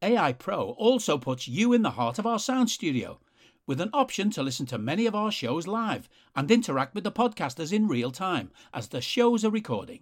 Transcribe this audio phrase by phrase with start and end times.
[0.00, 3.18] AI Pro also puts you in the heart of our sound studio
[3.66, 7.12] with an option to listen to many of our shows live and interact with the
[7.12, 10.00] podcasters in real time as the shows are recording.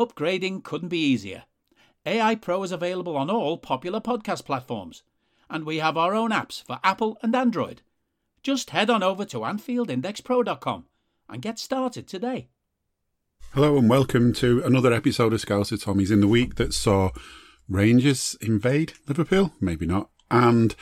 [0.00, 1.44] Upgrading couldn't be easier.
[2.06, 5.02] AI Pro is available on all popular podcast platforms,
[5.50, 7.82] and we have our own apps for Apple and Android.
[8.42, 10.86] Just head on over to AnfieldIndexPro.com
[11.28, 12.48] and get started today.
[13.52, 17.10] Hello and welcome to another episode of Scouser Tommies in the week that saw
[17.68, 20.74] Rangers invade Liverpool, maybe not, and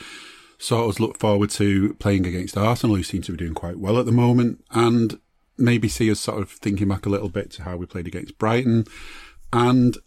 [0.57, 3.99] sort of look forward to playing against Arsenal, who seem to be doing quite well
[3.99, 5.19] at the moment, and
[5.57, 8.37] maybe see us sort of thinking back a little bit to how we played against
[8.37, 8.85] Brighton,
[9.51, 9.97] and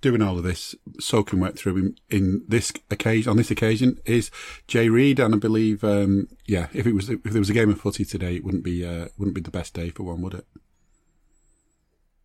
[0.00, 4.30] doing all of this, soaking wet through in, in this occasion on this occasion is
[4.66, 7.70] Jay Reid, and I believe, um, yeah, if it was if there was a game
[7.70, 10.34] of footy today, it wouldn't be uh, wouldn't be the best day for one, would
[10.34, 10.46] it?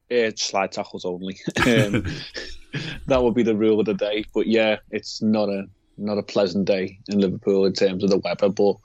[0.09, 1.39] Yeah, slide tackles only.
[1.66, 2.06] um,
[3.08, 4.25] that would be the rule of the day.
[4.34, 5.67] But yeah, it's not a
[5.98, 8.50] not a pleasant day in Liverpool in terms of the weather.
[8.50, 8.75] But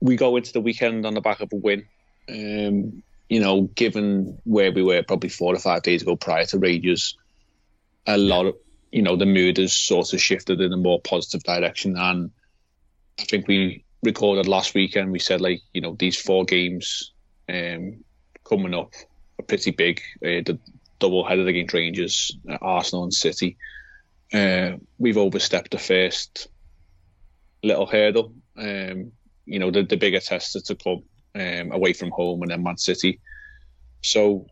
[0.00, 1.86] we go into the weekend on the back of a win.
[2.28, 6.58] Um, you know, given where we were probably four or five days ago prior to
[6.58, 7.16] Rangers,
[8.06, 8.54] a lot of
[8.92, 11.96] you know the mood has sort of shifted in a more positive direction.
[11.96, 12.30] And
[13.18, 15.10] I think we recorded last weekend.
[15.10, 17.12] We said like you know these four games
[17.48, 18.04] um,
[18.44, 18.92] coming up
[19.38, 20.00] are pretty big.
[20.22, 20.58] Uh, the
[21.04, 23.58] double headed against Rangers, uh, Arsenal, and City.
[24.32, 26.48] Uh, we've overstepped the first
[27.62, 28.32] little hurdle.
[28.56, 29.12] Um,
[29.44, 31.02] you know, the, the bigger test is to come
[31.34, 33.20] um, away from home and then Man City.
[34.00, 34.46] So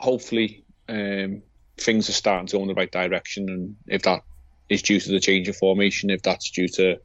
[0.00, 1.42] hopefully um,
[1.78, 3.48] things are starting to go in the right direction.
[3.48, 4.22] And if that
[4.68, 6.96] is due to the change of formation, if that's due to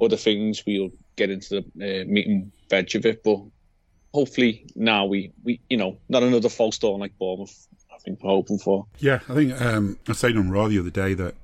[0.00, 3.22] other things, we'll get into the uh, meat and veg of it.
[3.22, 3.40] But
[4.14, 7.68] hopefully now we, we you know, not another false dawn like Bournemouth
[8.06, 8.86] Think hoping for.
[9.00, 11.34] Yeah, I think um, I said on Raw the other day that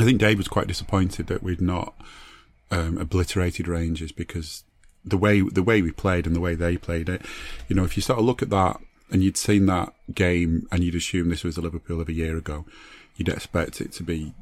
[0.00, 1.94] I think Dave was quite disappointed that we'd not
[2.72, 4.64] um, obliterated Rangers because
[5.04, 7.22] the way the way we played and the way they played it,
[7.68, 8.80] you know, if you sort of look at that
[9.12, 12.36] and you'd seen that game and you'd assume this was the Liverpool of a year
[12.36, 12.64] ago,
[13.14, 14.34] you'd expect it to be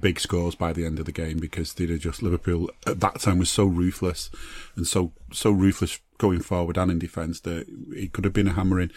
[0.00, 3.38] big scores by the end of the game because they'd just Liverpool at that time
[3.38, 4.30] was so ruthless
[4.74, 8.52] and so so ruthless going forward and in defence that it could have been a
[8.52, 8.90] hammering.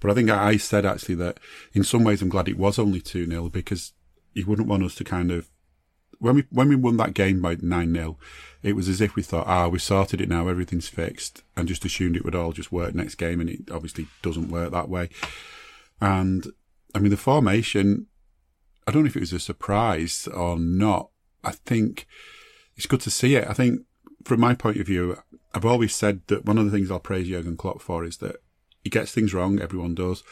[0.00, 1.38] But I think I said actually that
[1.74, 3.92] in some ways I'm glad it was only 2 0 because
[4.32, 5.50] you wouldn't want us to kind of
[6.18, 8.16] when we when we won that game by nine 0
[8.62, 11.84] it was as if we thought, ah, we sorted it now, everything's fixed, and just
[11.84, 15.08] assumed it would all just work next game, and it obviously doesn't work that way.
[16.00, 16.46] And
[16.94, 18.06] I mean, the formation,
[18.86, 21.10] I don't know if it was a surprise or not.
[21.42, 22.06] I think
[22.76, 23.48] it's good to see it.
[23.48, 23.80] I think
[24.24, 25.16] from my point of view,
[25.52, 28.36] I've always said that one of the things I'll praise Jurgen Klopp for is that
[28.82, 30.22] he gets things wrong, everyone does,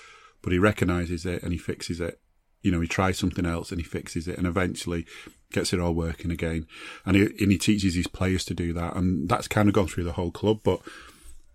[0.42, 2.20] but he recognises it and he fixes it.
[2.62, 5.06] You know, he tries something else and he fixes it and eventually
[5.52, 6.66] gets it all working again.
[7.04, 8.96] And he, and he teaches his players to do that.
[8.96, 10.60] And that's kind of gone through the whole club.
[10.62, 10.80] But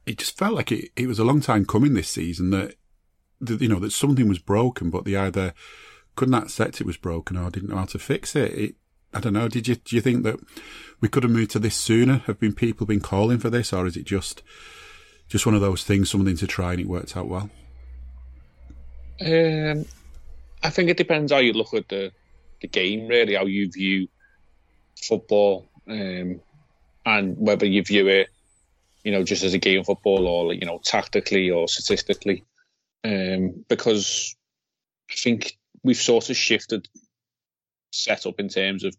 [0.05, 2.75] it just felt like it, it was a long time coming this season that,
[3.41, 5.53] that, you know, that something was broken, but they either
[6.15, 8.51] couldn't accept it was broken or didn't know how to fix it.
[8.53, 8.75] it
[9.13, 9.47] I don't know.
[9.47, 10.39] Did you do you think that
[10.99, 12.17] we could have moved to this sooner?
[12.25, 14.41] Have been people been calling for this, or is it just
[15.27, 17.49] just one of those things, something to try, and it worked out well?
[19.21, 19.85] Um,
[20.63, 22.11] I think it depends how you look at the
[22.61, 24.07] the game, really, how you view
[25.01, 26.41] football, um,
[27.05, 28.29] and whether you view it,
[29.03, 32.43] you know, just as a game of football or you know, tactically or statistically.
[33.03, 34.35] Um, because
[35.11, 36.87] I think we've sort of shifted
[37.93, 38.95] set up in terms of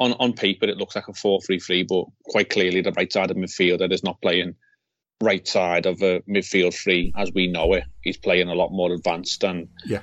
[0.00, 3.36] on on paper it looks like a 4-3-3 but quite clearly the right side of
[3.36, 4.54] midfielder is not playing
[5.20, 7.84] right side of a midfield three as we know it.
[8.02, 10.00] He's playing a lot more advanced and yeah.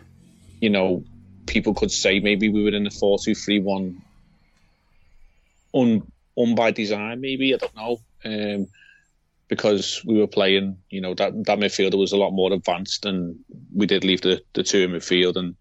[0.59, 1.03] you know
[1.45, 3.95] people could say maybe we were in a 4-2-3-1
[5.73, 8.67] un, un by design maybe I don't know um,
[9.47, 13.37] because we were playing you know that that midfielder was a lot more advanced and
[13.73, 15.55] we did leave the, the two in midfield and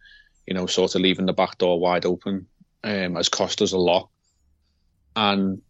[0.50, 2.44] you know, sort of leaving the back door wide open
[2.82, 4.08] um, has cost us a lot.
[5.14, 5.62] And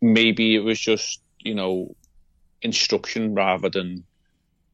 [0.00, 1.94] maybe it was just, you know,
[2.62, 4.02] instruction rather than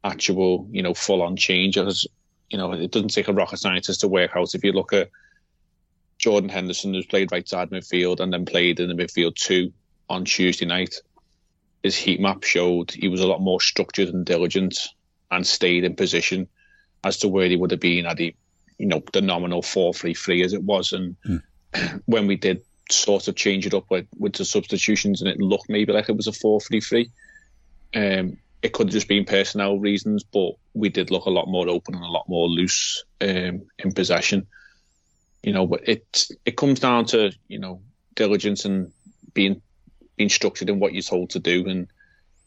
[0.05, 1.77] actual, you know, full on change.
[1.77, 2.07] As
[2.49, 5.11] you know, it doesn't take a rocket scientist to work out if you look at
[6.19, 9.73] Jordan Henderson, who's played right side midfield and then played in the midfield two
[10.09, 10.95] on Tuesday night,
[11.83, 14.79] his heat map showed he was a lot more structured and diligent
[15.33, 16.47] and stayed in position
[17.03, 18.37] as to where he would have been had he,
[18.81, 20.93] you know, the nominal 4 3 3 as it was.
[20.93, 21.43] And mm.
[22.07, 25.69] when we did sort of change it up with, with the substitutions and it looked
[25.69, 27.11] maybe like it was a 4 3 3,
[27.95, 31.69] um, it could have just been personnel reasons, but we did look a lot more
[31.69, 34.47] open and a lot more loose um, in possession.
[35.43, 37.81] You know, but it it comes down to you know
[38.15, 38.93] diligence and
[39.33, 39.63] being
[40.17, 41.67] being structured in what you're told to do.
[41.67, 41.87] And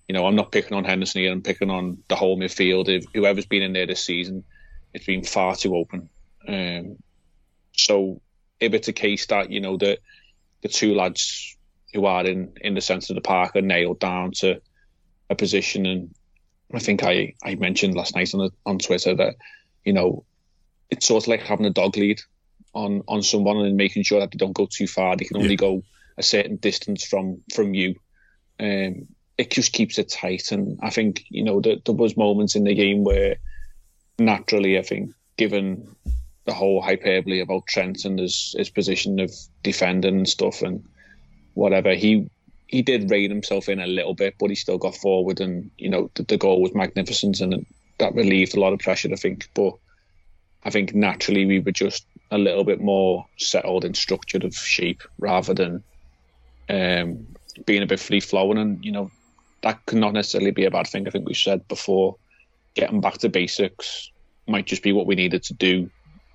[0.08, 1.32] you know, I'm not picking on Henderson here.
[1.32, 2.90] I'm picking on the whole midfield.
[2.90, 4.44] If whoever's been in there this season,
[4.94, 6.10] it's been far too open.
[6.48, 6.98] Um,
[7.74, 8.22] so
[8.60, 10.00] if it's a case that you know the
[10.62, 11.58] the two lads
[11.94, 14.62] who are in in the centre of the park are nailed down to
[15.30, 16.16] a position, and
[16.74, 19.36] I think I I mentioned last night on the, on Twitter that
[19.84, 20.26] you know
[20.90, 22.22] it's sort of like having a dog lead
[22.74, 25.16] on on someone and making sure that they don't go too far.
[25.16, 25.56] They can only yeah.
[25.56, 25.84] go
[26.18, 27.96] a certain distance from from you.
[28.60, 29.08] Um,
[29.38, 32.64] it just keeps it tight, and I think you know there, there was moments in
[32.64, 33.38] the game where
[34.20, 35.96] naturally, I think, given
[36.46, 39.32] the whole hyperbole about Trent and his his position of
[39.64, 40.84] defending and stuff and
[41.54, 42.30] whatever, he
[42.68, 45.90] he did rein himself in a little bit, but he still got forward, and you
[45.90, 47.66] know the, the goal was magnificent, and
[48.00, 49.50] that relieved a lot of pressure, I think.
[49.54, 49.74] But
[50.64, 55.04] I think naturally we were just a little bit more settled and structured of shape
[55.20, 55.84] rather than
[56.70, 57.28] um,
[57.66, 59.12] being a bit free flowing, and you know
[59.62, 61.08] that could not necessarily be a bad thing.
[61.08, 62.16] I think we said before,
[62.74, 64.10] getting back to basics
[64.48, 65.90] might just be what we needed to do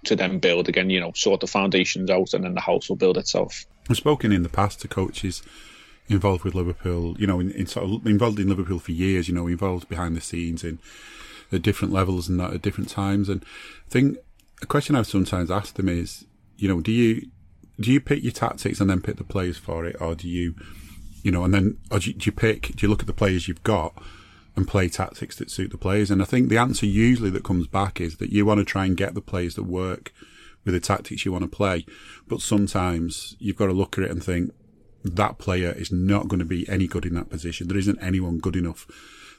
[0.04, 0.90] to then build again.
[0.90, 3.64] You know, sort the foundations out, and then the house will build itself.
[3.88, 5.42] I've spoken in the past to coaches
[6.08, 7.16] involved with Liverpool.
[7.18, 9.28] You know, in, in sort of involved in Liverpool for years.
[9.28, 10.78] You know, involved behind the scenes in
[11.52, 13.28] at different levels and that at different times.
[13.28, 13.42] And
[13.86, 14.18] I think
[14.62, 16.24] a question I've sometimes asked them is,
[16.56, 17.28] you know, do you
[17.80, 20.54] do you pick your tactics and then pick the players for it, or do you,
[21.22, 22.74] you know, and then or do you, do you pick?
[22.74, 23.94] Do you look at the players you've got
[24.58, 26.10] and play tactics that suit the players?
[26.10, 28.84] And I think the answer usually that comes back is that you want to try
[28.84, 30.12] and get the players that work
[30.64, 31.87] with the tactics you want to play,
[32.26, 34.52] but sometimes you've got to look at it and think
[35.05, 37.69] that player is not going to be any good in that position.
[37.69, 38.87] There isn't anyone good enough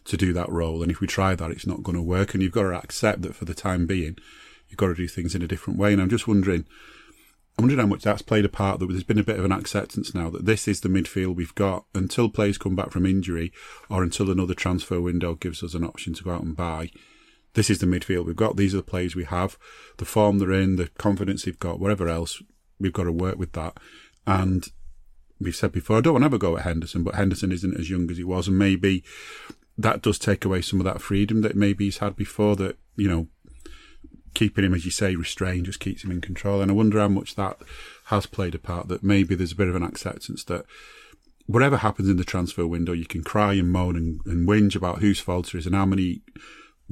[0.06, 2.34] to do that role, and if we try that, it's not going to work.
[2.34, 4.18] And you've got to accept that for the time being,
[4.70, 5.92] you've got to do things in a different way.
[5.92, 6.66] And I'm just wondering
[7.60, 8.80] I wonder how much that's played a part.
[8.80, 11.56] That there's been a bit of an acceptance now that this is the midfield we've
[11.56, 13.52] got until players come back from injury
[13.90, 16.90] or until another transfer window gives us an option to go out and buy.
[17.56, 18.56] This is the midfield we've got.
[18.56, 19.58] These are the players we have,
[19.98, 22.42] the form they're in, the confidence they've got, whatever else.
[22.80, 23.78] We've got to work with that.
[24.26, 24.66] And
[25.42, 27.90] we've said before, I don't want to ever go at Henderson, but Henderson isn't as
[27.90, 29.04] young as he was, and maybe
[29.78, 32.56] that does take away some of that freedom that maybe he's had before.
[32.56, 33.28] That you know
[34.34, 36.62] keeping him, as you say, restrained just keeps him in control.
[36.62, 37.58] And I wonder how much that
[38.06, 38.88] has played a part.
[38.88, 40.66] That maybe there's a bit of an acceptance that
[41.46, 45.00] whatever happens in the transfer window, you can cry and moan and, and whinge about
[45.00, 46.22] whose fault it is and how many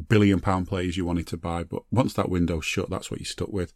[0.09, 1.63] billion pound players you wanted to buy.
[1.63, 3.73] But once that window's shut, that's what you're stuck with.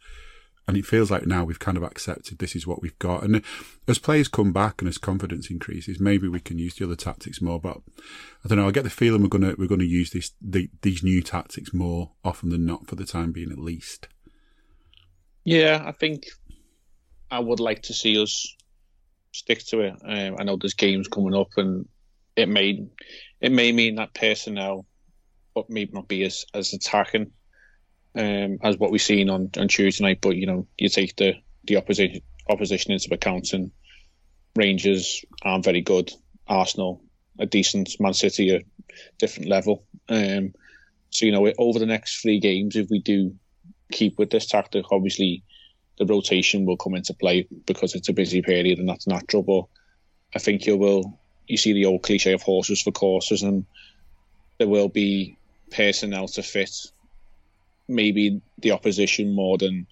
[0.68, 3.24] And it feels like now we've kind of accepted this is what we've got.
[3.24, 3.42] And
[3.88, 7.42] as players come back and as confidence increases, maybe we can use the other tactics
[7.42, 7.60] more.
[7.60, 7.78] But
[8.46, 8.68] I don't know.
[8.68, 12.12] I get the feeling we're gonna we're gonna use this the, these new tactics more
[12.24, 14.08] often than not for the time being, at least.
[15.44, 16.26] Yeah, I think
[17.32, 18.56] I would like to see us
[19.32, 19.94] stick to it.
[20.06, 21.88] Um, I know there's games coming up, and
[22.36, 22.86] it may
[23.40, 24.86] it may mean that personnel,
[25.56, 27.32] but maybe not be as as attacking
[28.16, 30.20] um, as what we've seen on, on Tuesday night.
[30.22, 33.72] But you know, you take the the opposition opposition into account, and
[34.56, 36.12] Rangers aren't very good.
[36.48, 37.02] Arsenal
[37.40, 38.62] a decent, Man City a
[39.18, 39.86] different level.
[40.10, 40.54] Um,
[41.10, 43.36] so you know, over the next three games, if we do
[43.92, 45.44] keep with this tactic, obviously
[45.98, 49.44] the rotation will come into play because it's a busy period and that's natural.
[49.44, 49.66] But
[50.36, 53.66] I think you will you see the old cliche of horses for courses, and
[54.58, 55.38] there will be
[55.72, 56.76] personnel to fit
[57.92, 59.88] maybe the opposition more than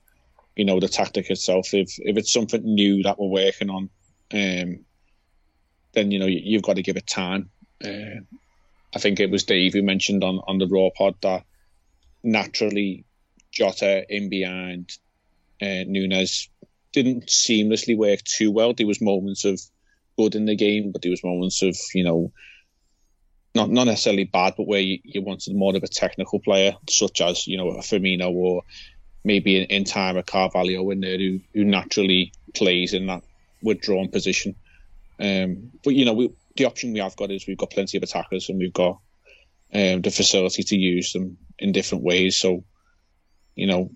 [0.55, 1.73] you know the tactic itself.
[1.73, 3.89] If if it's something new that we're working on,
[4.33, 4.85] um,
[5.93, 7.49] then you know you, have got to give it time.
[7.83, 8.21] Uh,
[8.95, 11.43] I think it was Dave who mentioned on on the Raw pod that
[12.23, 13.05] naturally
[13.51, 14.91] Jota in behind
[15.61, 16.49] uh, Nunez
[16.91, 18.73] didn't seamlessly work too well.
[18.73, 19.61] There was moments of
[20.17, 22.31] good in the game, but there was moments of you know
[23.59, 27.21] not not necessarily bad, but where you, you wanted more of a technical player, such
[27.21, 28.63] as you know a Firmino or
[29.23, 33.21] maybe in, in time a Carvalho in there who, who naturally plays in that
[33.61, 34.55] withdrawn position.
[35.19, 38.03] Um, but you know, we, the option we have got is we've got plenty of
[38.03, 38.99] attackers and we've got
[39.73, 42.37] um, the facility to use them in different ways.
[42.37, 42.63] So,
[43.55, 43.91] you know,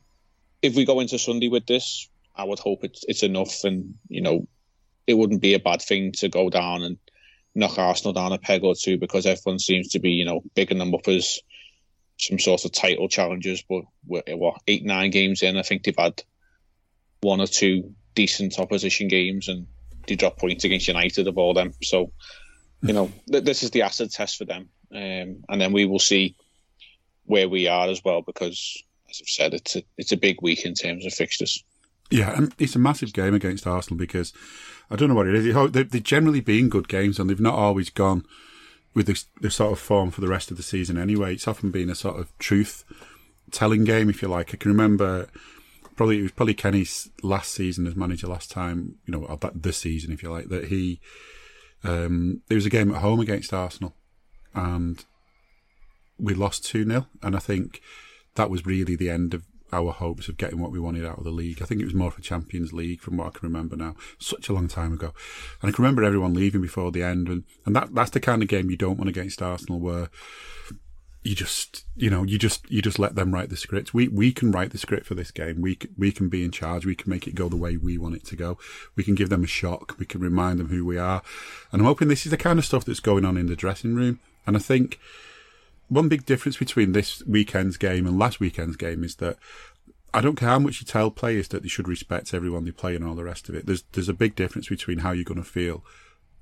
[0.61, 4.21] if we go into Sunday with this, I would hope it's it's enough, and you
[4.21, 4.47] know,
[5.07, 6.97] it wouldn't be a bad thing to go down and
[7.55, 10.77] knock Arsenal down a peg or two because everyone seems to be you know bigging
[10.79, 11.39] them up as
[12.19, 13.63] some sort of title challengers.
[13.67, 16.23] But what eight nine games in, I think they've had
[17.21, 19.67] one or two decent opposition games, and
[20.07, 21.73] they drop points against United of all them.
[21.81, 22.11] So
[22.81, 25.99] you know, th- this is the acid test for them, um, and then we will
[25.99, 26.35] see
[27.25, 30.65] where we are as well because, as I've said, it's a it's a big week
[30.65, 31.63] in terms of fixtures.
[32.11, 34.33] Yeah, and it's a massive game against Arsenal because
[34.89, 35.71] I don't know what it is.
[35.71, 38.25] They've generally been good games, and they've not always gone
[38.93, 40.97] with the, the sort of form for the rest of the season.
[40.97, 42.83] Anyway, it's often been a sort of truth
[43.51, 44.53] telling game, if you like.
[44.53, 45.27] I can remember
[45.95, 49.77] probably it was probably Kenny's last season as manager last time, you know, that this
[49.77, 50.99] season, if you like, that he
[51.83, 53.95] um, there was a game at home against Arsenal,
[54.53, 55.03] and
[56.17, 57.07] we lost 2 0.
[57.21, 57.81] And I think
[58.35, 61.23] that was really the end of our hopes of getting what we wanted out of
[61.23, 61.61] the league.
[61.61, 63.95] I think it was more for Champions League from what I can remember now.
[64.19, 65.13] Such a long time ago.
[65.61, 67.27] And I can remember everyone leaving before the end.
[67.27, 70.09] And, and that, that's the kind of game you don't want against Arsenal where
[71.23, 73.93] you just, you know, you just, you just let them write the script.
[73.93, 75.61] We, we can write the script for this game.
[75.61, 76.85] We, we can be in charge.
[76.85, 78.57] We can make it go the way we want it to go.
[78.95, 79.95] We can give them a shock.
[79.97, 81.21] We can remind them who we are.
[81.71, 83.95] And I'm hoping this is the kind of stuff that's going on in the dressing
[83.95, 84.19] room.
[84.45, 84.99] And I think
[85.93, 89.37] one big difference between this weekend's game and last weekend's game is that
[90.13, 92.95] I don't care how much you tell players that they should respect everyone they play
[92.95, 93.65] and all the rest of it.
[93.65, 95.83] There's, there's a big difference between how you're going to feel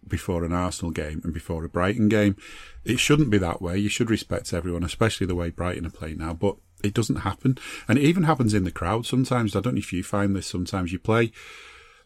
[0.07, 2.35] before an Arsenal game and before a Brighton game.
[2.83, 3.77] It shouldn't be that way.
[3.77, 6.33] You should respect everyone, especially the way Brighton are playing now.
[6.33, 7.57] But it doesn't happen.
[7.87, 9.55] And it even happens in the crowd sometimes.
[9.55, 10.91] I don't know if you find this sometimes.
[10.91, 11.31] You play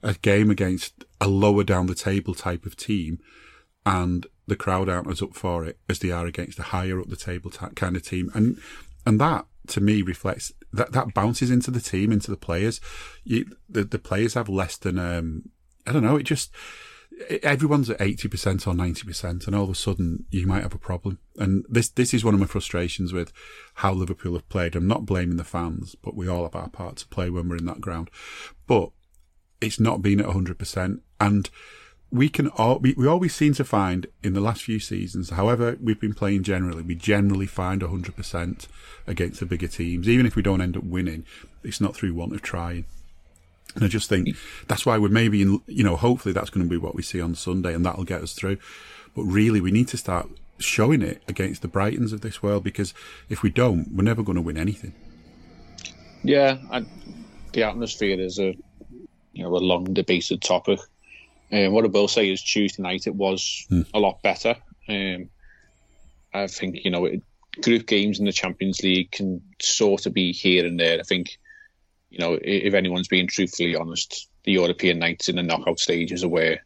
[0.04, 3.20] a game against a lower down the table type of team
[3.86, 7.10] and the crowd aren't as up for it as they are against a higher up
[7.10, 8.30] the table kind of team.
[8.34, 8.60] And,
[9.06, 12.82] and that to me reflects that, that bounces into the team, into the players.
[13.24, 15.50] You, the, the players have less than, um,
[15.88, 16.52] I don't know, it just,
[17.44, 21.20] everyone's at 80% or 90% and all of a sudden you might have a problem.
[21.38, 23.32] And this, this is one of my frustrations with
[23.76, 24.76] how Liverpool have played.
[24.76, 27.58] I'm not blaming the fans, but we all have our part to play when we're
[27.58, 28.10] in that ground.
[28.68, 28.90] But
[29.62, 31.00] it's not been at 100%.
[31.20, 31.50] And
[32.12, 35.78] we can all, we, we always seem to find in the last few seasons, however
[35.82, 38.68] we've been playing generally, we generally find 100%
[39.08, 40.08] against the bigger teams.
[40.08, 41.26] Even if we don't end up winning,
[41.64, 42.86] it's not through want of trying.
[43.76, 44.30] And I just think
[44.68, 47.20] that's why we're maybe in, you know, hopefully that's going to be what we see
[47.20, 48.58] on Sunday and that'll get us through.
[49.16, 52.94] But really, we need to start showing it against the Brightons of this world because
[53.28, 54.94] if we don't, we're never going to win anything.
[56.24, 56.86] Yeah, I,
[57.52, 58.56] the atmosphere is a,
[59.34, 60.80] you know, a long debated topic.
[61.56, 63.88] Um, what I will say is Tuesday night it was mm.
[63.94, 64.56] a lot better.
[64.90, 65.30] Um,
[66.34, 67.22] I think you know it,
[67.62, 71.00] group games in the Champions League can sort of be here and there.
[71.00, 71.38] I think
[72.10, 76.30] you know, if anyone's being truthfully honest, the European nights in the knockout stages are
[76.30, 76.64] where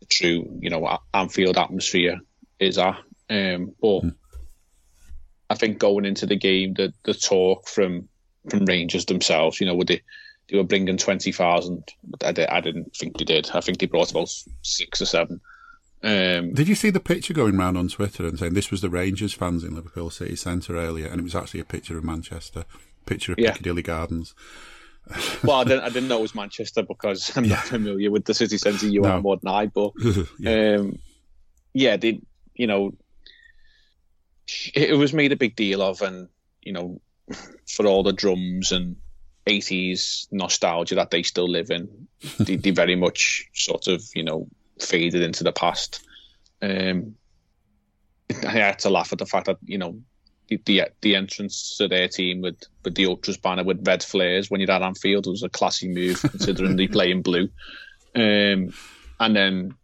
[0.00, 2.20] the true, you know, Anfield atmosphere
[2.58, 2.98] is at.
[3.30, 4.14] Um, but mm.
[5.48, 8.08] I think going into the game, the the talk from
[8.50, 10.02] from Rangers themselves, you know, would they
[10.48, 11.92] they were bringing twenty thousand,
[12.24, 13.50] I, did, I didn't think they did.
[13.52, 14.30] I think they brought about
[14.62, 15.40] six or seven.
[16.02, 18.90] Um, did you see the picture going around on Twitter and saying this was the
[18.90, 22.64] Rangers fans in Liverpool City Centre earlier, and it was actually a picture of Manchester
[23.06, 23.52] picture of yeah.
[23.52, 24.34] Piccadilly Gardens.
[25.44, 27.54] well, I didn't, I didn't know it was Manchester because I'm yeah.
[27.54, 29.08] not familiar with the city centre you no.
[29.08, 29.66] are more than I.
[29.66, 29.92] But
[30.38, 30.76] yeah.
[30.76, 30.98] Um,
[31.72, 32.20] yeah, they,
[32.54, 32.92] you know,
[34.74, 36.28] it was made a big deal of, and
[36.60, 37.00] you know,
[37.68, 38.96] for all the drums and
[39.46, 44.48] 80s nostalgia that they still live in, they, they very much sort of, you know,
[44.80, 46.04] faded into the past.
[46.62, 47.14] Um,
[48.44, 50.00] I had to laugh at the fact that you know
[50.48, 54.60] the, the entrance to their team with, with the Ultras banner with red flares when
[54.60, 57.48] you're at Anfield was a classy move considering they play in blue.
[58.14, 58.72] Um,
[59.18, 59.74] and then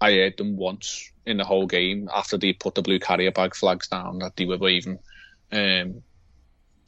[0.00, 3.54] I heard them once in the whole game after they put the blue carrier bag
[3.54, 4.98] flags down that they were waving.
[5.50, 6.02] Um,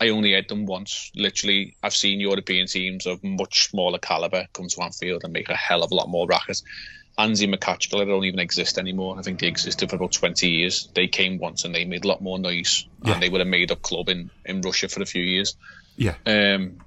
[0.04, 1.11] I only heard them once.
[1.16, 5.56] Literally, I've seen European teams of much smaller caliber come to Anfield and make a
[5.56, 6.61] hell of a lot more racket.
[7.18, 7.49] Anzhi
[7.90, 9.18] they don't even exist anymore.
[9.18, 10.88] I think they existed for about 20 years.
[10.94, 12.87] They came once and they made a lot more noise.
[13.02, 13.14] Yeah.
[13.14, 15.56] And they were a made up club in, in Russia for a few years.
[15.96, 16.16] Yeah.
[16.26, 16.80] Um,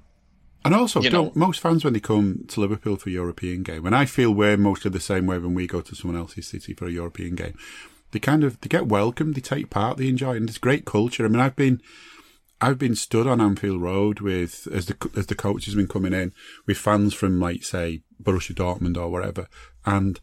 [0.64, 3.96] and also, know, most fans, when they come to Liverpool for a European game, and
[3.96, 6.86] I feel we're mostly the same way when we go to someone else's city for
[6.86, 7.56] a European game,
[8.10, 11.24] they kind of they get welcomed, they take part, they enjoy, and it's great culture.
[11.24, 11.80] I mean, I've been
[12.60, 16.12] I've been stood on Anfield Road with as the as the coach has been coming
[16.12, 16.32] in
[16.66, 19.48] with fans from like say Borussia Dortmund or whatever,
[19.86, 20.20] and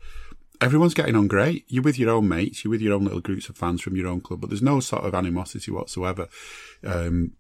[0.62, 1.66] everyone's getting on great.
[1.68, 4.08] You're with your own mates, you're with your own little groups of fans from your
[4.08, 6.28] own club, but there's no sort of animosity whatsoever.
[6.84, 7.34] Um,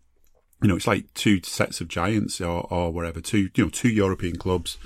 [0.61, 3.89] you know, it's like two sets of giants or, or wherever, two, you know, two
[3.89, 4.77] European clubs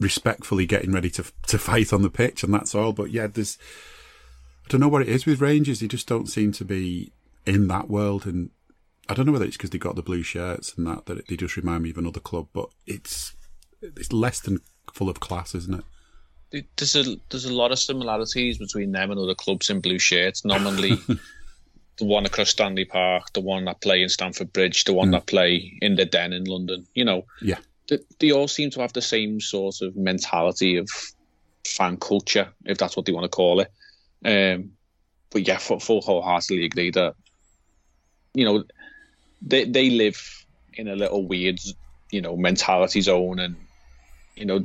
[0.00, 2.92] respectfully getting ready to, to fight on the pitch and that's all.
[2.92, 3.58] But yeah, there's,
[4.66, 5.80] I don't know what it is with Rangers.
[5.80, 7.12] They just don't seem to be
[7.46, 8.26] in that world.
[8.26, 8.50] And
[9.08, 11.36] I don't know whether it's because they got the blue shirts and that, that they
[11.36, 13.34] just remind me of another club, but it's,
[13.80, 14.60] it's less than
[14.92, 15.82] full of class, isn't
[16.52, 16.66] it?
[16.76, 20.46] There's a there's a lot of similarities between them and other clubs in blue shirts.
[20.46, 20.92] Normally,
[21.98, 25.12] the one across Stanley Park, the one that play in Stamford Bridge, the one mm.
[25.12, 26.86] that play in the Den in London.
[26.94, 30.88] You know, yeah, they, they all seem to have the same sort of mentality of
[31.66, 33.70] fan culture, if that's what they want to call it.
[34.24, 34.72] Um,
[35.30, 37.14] but yeah, full, full wholeheartedly agree that
[38.32, 38.64] you know
[39.42, 40.20] they they live
[40.74, 41.60] in a little weird
[42.10, 43.56] you know mentality zone, and
[44.34, 44.62] you know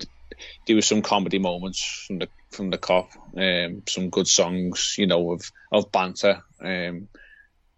[0.67, 5.07] there was some comedy moments from the from the Kop, um, some good songs, you
[5.07, 6.41] know, of of banter.
[6.61, 7.07] Um,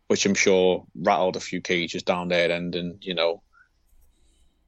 [0.08, 3.42] which I'm sure rattled a few cages down there and and you know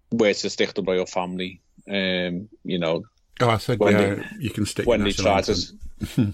[0.09, 1.61] where to stick the your family.
[1.87, 3.03] Um, you know,
[3.41, 5.55] oh, I said yeah, they, you can stick when they try to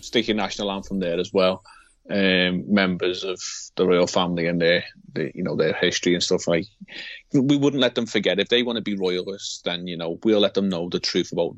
[0.02, 1.64] stick your national anthem there as well.
[2.10, 3.40] Um, members of
[3.78, 4.84] the royal family and their,
[5.14, 6.66] their, you know, their history and stuff like.
[7.32, 9.62] We wouldn't let them forget if they want to be royalists.
[9.62, 11.56] Then you know we'll let them know the truth about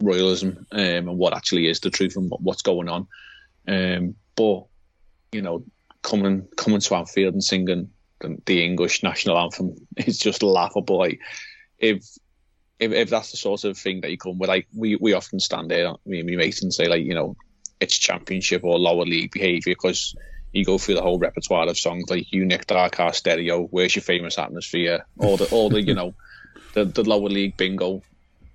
[0.00, 3.06] royalism um, and what actually is the truth and what, what's going on.
[3.66, 4.64] Um, but
[5.32, 5.64] you know,
[6.02, 10.98] coming coming to Anfield and singing the, the English national anthem is just laughable.
[10.98, 11.20] Like
[11.78, 12.04] if
[12.78, 15.40] if, if that's the sort of thing that you come with, like we, we often
[15.40, 17.34] stand there, me and my mates, and say like, you know,
[17.80, 20.14] it's championship or lower league behaviour because
[20.52, 23.94] you go through the whole repertoire of songs like "You Nicked Our Car Stereo," "Where's
[23.94, 26.14] Your Famous Atmosphere," all the all the you know,
[26.72, 28.02] the the lower league bingo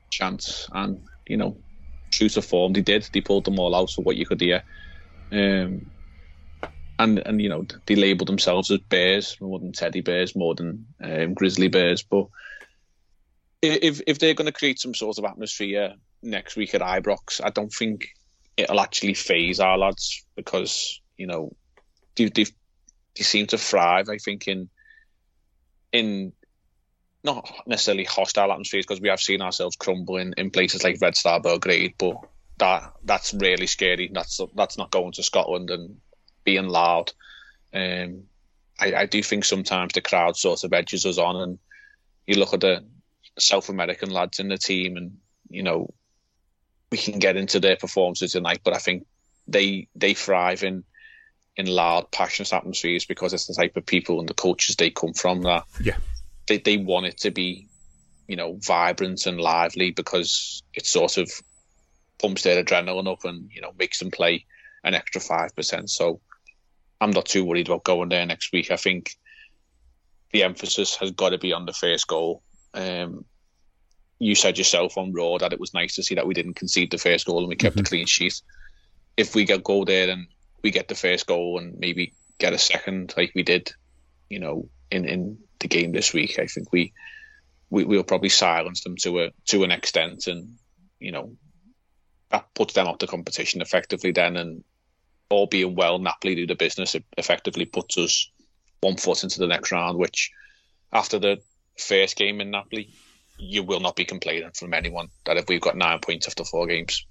[0.09, 1.57] chants, and you know,
[2.09, 3.07] true to form, they did.
[3.13, 4.63] They pulled them all out for what you could hear.
[5.31, 5.85] Um,
[6.99, 10.85] and and you know they label themselves as bears more than teddy bears, more than
[11.03, 12.03] um, grizzly bears.
[12.03, 12.27] But
[13.61, 17.49] if if they're going to create some sort of atmosphere next week at Ibrox, I
[17.49, 18.09] don't think
[18.57, 21.55] it'll actually phase our lads because you know
[22.15, 22.45] they they
[23.15, 24.09] they seem to thrive.
[24.09, 24.69] I think in
[25.91, 26.33] in
[27.23, 31.15] not necessarily hostile atmospheres because we have seen ourselves crumble in, in places like Red
[31.15, 32.15] Star Belgrade, but
[32.57, 34.09] that that's really scary.
[34.11, 35.97] That's that's not going to Scotland and
[36.43, 37.11] being loud.
[37.73, 38.23] Um,
[38.79, 41.59] I, I do think sometimes the crowd sort of edges us on, and
[42.25, 42.83] you look at the
[43.37, 45.17] South American lads in the team, and
[45.49, 45.93] you know
[46.91, 49.05] we can get into their performances tonight, but I think
[49.47, 50.83] they they thrive in
[51.57, 55.13] in loud, passionate atmospheres because it's the type of people and the cultures they come
[55.13, 55.97] from that yeah
[56.47, 57.67] they they want it to be
[58.27, 61.29] you know vibrant and lively because it sort of
[62.21, 64.45] pumps their adrenaline up and you know makes them play
[64.83, 65.89] an extra five percent.
[65.89, 66.21] So
[66.99, 68.71] I'm not too worried about going there next week.
[68.71, 69.15] I think
[70.31, 72.41] the emphasis has got to be on the first goal.
[72.73, 73.25] Um,
[74.21, 76.91] you said yourself on Raw that it was nice to see that we didn't concede
[76.91, 77.85] the first goal and we kept mm-hmm.
[77.85, 78.39] a clean sheet.
[79.17, 80.27] If we get go there and
[80.61, 83.71] we get the first goal and maybe get a second like we did,
[84.29, 86.93] you know, in, in the game this week, I think we,
[87.71, 90.57] we will probably silence them to a to an extent, and
[90.99, 91.35] you know
[92.29, 94.11] that puts them out the competition effectively.
[94.11, 94.63] Then, and
[95.29, 96.93] all being well, Napoli do the business.
[96.93, 98.29] It effectively puts us
[98.81, 100.31] one foot into the next round, which
[100.93, 101.41] after the
[101.79, 102.89] first game in Napoli,
[103.41, 106.67] you will not be complaining from anyone that if we've got nine points after four
[106.67, 107.05] games.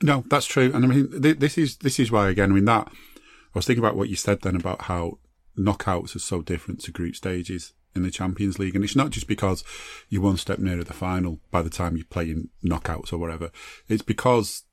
[0.00, 2.52] No, that's true, and I mean this is this is why again.
[2.52, 5.18] I mean that I was thinking about what you said then about how
[5.58, 9.26] knockouts are so different to group stages in the Champions League, and it's not just
[9.26, 9.64] because
[10.08, 13.50] you're one step nearer the final by the time you're playing knockouts or whatever.
[13.88, 14.64] It's because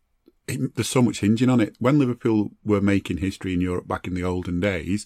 [0.76, 1.76] there's so much hinging on it.
[1.80, 5.06] When Liverpool were making history in Europe back in the olden days,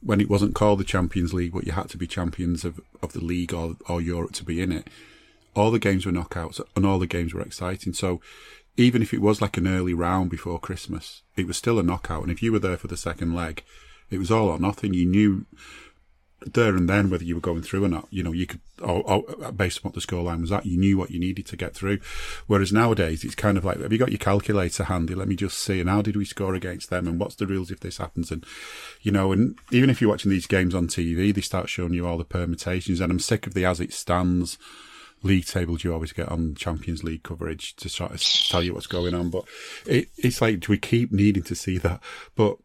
[0.00, 3.12] when it wasn't called the Champions League, but you had to be champions of, of
[3.12, 4.88] the league or, or Europe to be in it,
[5.54, 7.92] all the games were knockouts and all the games were exciting.
[7.92, 8.20] So
[8.76, 12.22] even if it was like an early round before Christmas, it was still a knockout.
[12.22, 13.62] And if you were there for the second leg,
[14.10, 14.94] it was all or nothing.
[14.94, 15.46] You knew
[16.46, 18.08] there and then whether you were going through or not.
[18.10, 20.96] You know, you could, or, or based on what the scoreline was at, you knew
[20.96, 21.98] what you needed to get through.
[22.46, 25.14] Whereas nowadays, it's kind of like, have you got your calculator handy?
[25.14, 25.80] Let me just see.
[25.80, 27.06] And how did we score against them?
[27.06, 28.30] And what's the rules if this happens?
[28.30, 28.44] And,
[29.00, 32.06] you know, and even if you're watching these games on TV, they start showing you
[32.06, 33.00] all the permutations.
[33.00, 34.58] And I'm sick of the as it stands
[35.22, 38.86] league tables you always get on Champions League coverage to try to tell you what's
[38.86, 39.30] going on.
[39.30, 39.44] But
[39.86, 42.00] it, it's like, do we keep needing to see that?
[42.34, 42.56] But,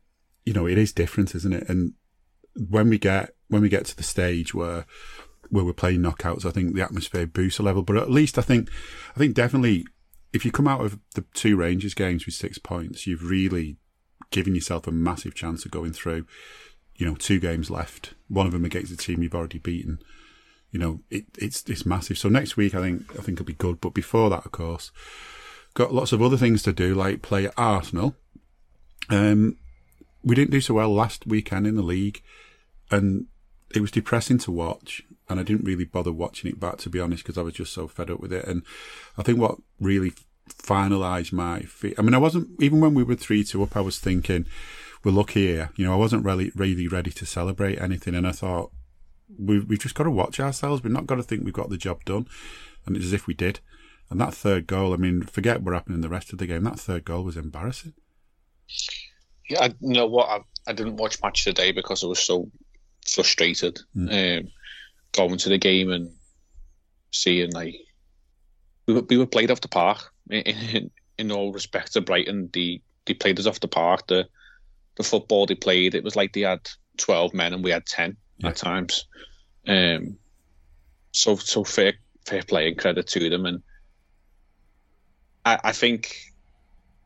[0.45, 1.69] you know, it is different, isn't it?
[1.69, 1.93] And
[2.55, 4.85] when we get when we get to the stage where
[5.49, 7.81] where we're playing knockouts, I think the atmosphere boosts a level.
[7.81, 8.69] But at least I think
[9.15, 9.85] I think definitely
[10.33, 13.77] if you come out of the two Rangers games with six points, you've really
[14.29, 16.25] given yourself a massive chance of going through.
[16.97, 18.13] you know, two games left.
[18.27, 19.99] One of them against the team you've already beaten.
[20.71, 22.17] You know, it, it's it's massive.
[22.17, 23.79] So next week, I think I think it'll be good.
[23.79, 24.91] But before that, of course,
[25.75, 28.15] got lots of other things to do, like play at Arsenal.
[29.09, 29.57] Um,
[30.23, 32.21] we didn't do so well last weekend in the league,
[32.91, 33.27] and
[33.73, 35.03] it was depressing to watch.
[35.29, 37.73] And I didn't really bother watching it back, to be honest, because I was just
[37.73, 38.45] so fed up with it.
[38.45, 38.63] And
[39.17, 40.13] I think what really
[40.49, 41.95] finalised my feet.
[41.97, 43.75] I mean, I wasn't even when we were three two up.
[43.75, 44.45] I was thinking,
[45.03, 48.31] "Well, look here." You know, I wasn't really really ready to celebrate anything, and I
[48.31, 48.71] thought
[49.37, 50.83] we've we've just got to watch ourselves.
[50.83, 52.27] We've not got to think we've got the job done,
[52.85, 53.59] and it's as if we did.
[54.09, 56.63] And that third goal, I mean, forget what happened in the rest of the game.
[56.63, 57.93] That third goal was embarrassing.
[59.49, 60.29] Yeah, I, you know what?
[60.29, 62.49] I, I didn't watch match today because I was so
[63.07, 64.39] frustrated mm.
[64.39, 64.51] um,
[65.13, 66.11] going to the game and
[67.11, 67.75] seeing like
[68.85, 72.49] we were, we were played off the park in, in, in all respects to Brighton.
[72.53, 74.07] They they played us off the park.
[74.07, 74.27] The
[74.95, 78.17] the football they played, it was like they had twelve men and we had ten
[78.37, 78.49] yeah.
[78.49, 79.05] at times.
[79.67, 80.17] Um,
[81.11, 81.93] so so fair
[82.25, 83.45] fair play and credit to them.
[83.45, 83.63] And
[85.45, 86.15] I, I think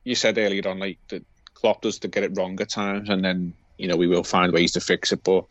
[0.03, 3.23] you said earlier on like that Klopp does to get it wrong at times, and
[3.23, 5.23] then you know we will find ways to fix it.
[5.23, 5.45] But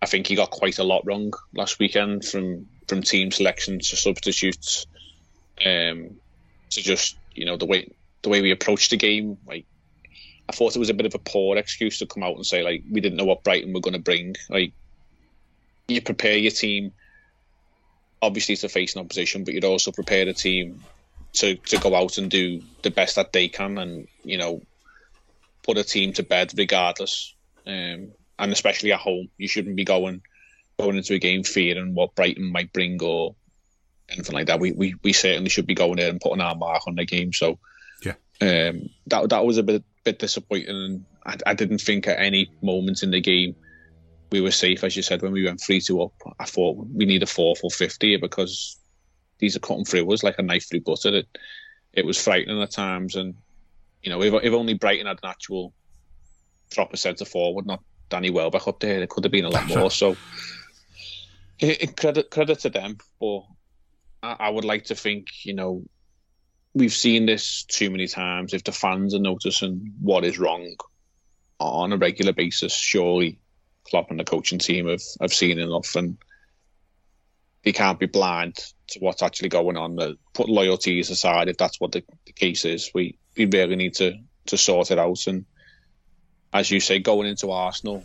[0.00, 3.96] I think he got quite a lot wrong last weekend from from team selection to
[3.96, 4.86] substitutes,
[5.64, 6.16] um,
[6.70, 7.90] to just you know the way
[8.22, 9.38] the way we approached the game.
[9.46, 9.66] Like
[10.48, 12.62] I thought it was a bit of a poor excuse to come out and say
[12.62, 14.36] like we didn't know what Brighton were going to bring.
[14.48, 14.72] Like
[15.88, 16.92] you prepare your team
[18.20, 20.82] obviously to face an opposition, but you'd also prepare the team
[21.34, 24.62] to to go out and do the best that they can, and you know
[25.62, 27.34] put a team to bed regardless.
[27.66, 30.22] Um, and especially at home, you shouldn't be going
[30.78, 33.34] going into a game fearing what Brighton might bring or
[34.08, 34.60] anything like that.
[34.60, 37.32] We we, we certainly should be going there and putting our mark on the game.
[37.32, 37.58] So
[38.04, 41.04] yeah, um, that that was a bit bit disappointing.
[41.26, 43.56] I, I didn't think at any moment in the game
[44.30, 46.12] we were safe, as you said, when we went three two up.
[46.38, 48.78] I thought we need a fourth or fifth here because
[49.38, 51.14] these are cutting through us like a knife through butter.
[51.14, 51.28] It
[51.92, 53.34] it was frightening at times, and
[54.02, 55.72] you know if if only Brighton had an actual
[56.70, 59.90] proper centre forward, not Danny Welbeck up there, it could have been a lot more.
[59.90, 60.16] So
[61.96, 63.42] credit credit to them, but
[64.22, 65.84] I, I would like to think you know
[66.74, 68.54] we've seen this too many times.
[68.54, 70.74] If the fans are noticing what is wrong
[71.60, 73.38] on a regular basis, surely
[73.84, 76.18] Klopp and the coaching team have, have seen enough and
[77.64, 78.56] they can't be blind
[78.88, 80.16] to what's actually going on.
[80.34, 82.90] Put loyalties aside if that's what the, the case is.
[82.94, 84.14] We we really need to
[84.46, 85.26] to sort it out.
[85.26, 85.44] And
[86.52, 88.04] as you say, going into Arsenal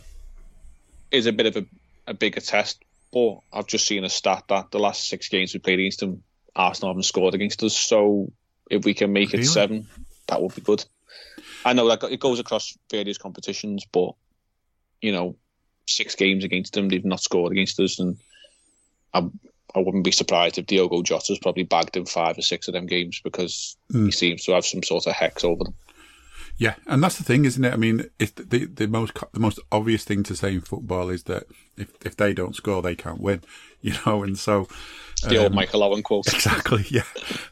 [1.11, 1.65] is a bit of a,
[2.07, 2.83] a bigger test.
[3.11, 6.23] But I've just seen a stat that the last six games we played against them,
[6.55, 7.75] Arsenal haven't scored against us.
[7.75, 8.31] So
[8.69, 9.43] if we can make really?
[9.43, 9.87] it seven,
[10.27, 10.83] that would be good.
[11.65, 14.15] I know that it goes across various competitions, but
[15.01, 15.35] you know,
[15.87, 18.17] six games against them, they've not scored against us, and
[19.13, 19.19] I,
[19.75, 22.85] I wouldn't be surprised if Diogo Jota's probably bagged in five or six of them
[22.85, 24.05] games because mm.
[24.05, 25.73] he seems to have some sort of hex over them.
[26.57, 27.73] Yeah, and that's the thing, isn't it?
[27.73, 31.23] I mean, it's the the most the most obvious thing to say in football is
[31.23, 31.45] that
[31.77, 33.41] if if they don't score, they can't win.
[33.85, 34.69] You know, and so
[35.27, 36.25] the um, old Michael Owen quote.
[36.33, 36.85] Exactly.
[36.89, 37.03] Yeah,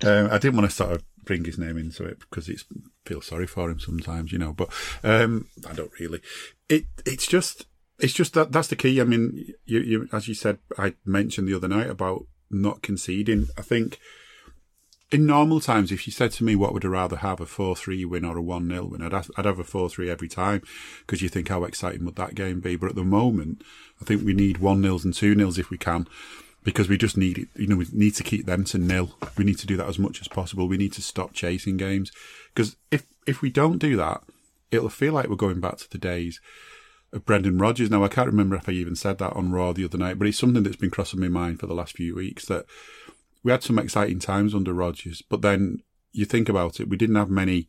[0.02, 2.64] um, I didn't want to sort of bring his name into it because it's
[3.06, 4.54] feel sorry for him sometimes, you know.
[4.54, 4.70] But
[5.04, 6.22] um, I don't really.
[6.70, 7.66] It it's just
[8.00, 9.02] it's just that that's the key.
[9.02, 13.48] I mean, you, you as you said, I mentioned the other night about not conceding.
[13.58, 14.00] I think
[15.12, 17.76] in normal times, if you said to me, what would I rather have, a 4
[17.76, 20.62] 3 win or a 1 0 win, I'd, I'd have a 4 3 every time
[21.02, 22.78] because you think, how exciting would that game be?
[22.78, 23.62] But at the moment,
[24.02, 26.08] I think we need 1 0s and 2 0s if we can
[26.64, 27.48] because we just need, it.
[27.56, 29.16] you know, we need to keep them to nil.
[29.38, 30.68] We need to do that as much as possible.
[30.68, 32.12] We need to stop chasing games
[32.54, 34.24] because if, if we don't do that,
[34.72, 36.40] it'll feel like we're going back to the days
[37.12, 37.90] of Brendan Rodgers.
[37.90, 40.28] Now, I can't remember if I even said that on Raw the other night, but
[40.28, 42.66] it's something that's been crossing my mind for the last few weeks that
[43.44, 47.16] we had some exciting times under Rodgers, but then you think about it, we didn't
[47.16, 47.68] have many.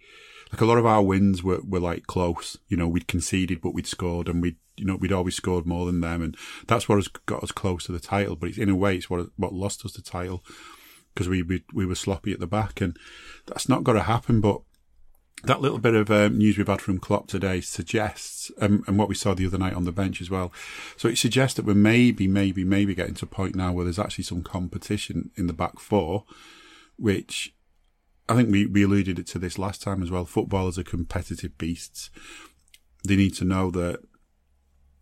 [0.53, 2.59] Like a lot of our wins were, were like close.
[2.69, 5.87] You know, we'd conceded, but we'd scored, and we'd you know we'd always scored more
[5.87, 8.37] than them, and that's what has got us close to the title.
[8.37, 10.45] But it's, in a way, it's what what lost us the title
[11.15, 12.97] because we, we we were sloppy at the back, and
[13.47, 14.41] that's not going to happen.
[14.41, 14.61] But
[15.45, 19.09] that little bit of um, news we've had from Klopp today suggests, um, and what
[19.09, 20.53] we saw the other night on the bench as well.
[20.97, 23.99] So it suggests that we're maybe, maybe, maybe getting to a point now where there's
[23.99, 26.25] actually some competition in the back four,
[26.97, 27.55] which
[28.29, 30.25] I think we, we alluded it to this last time as well.
[30.25, 32.11] Footballers are competitive beasts.
[33.07, 33.99] They need to know that,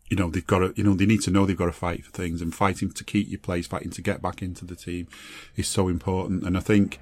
[0.09, 2.07] you know, they've got to, you know, they need to know they've got to fight
[2.07, 5.07] for things and fighting to keep your place, fighting to get back into the team
[5.55, 6.44] is so important.
[6.44, 6.98] And I think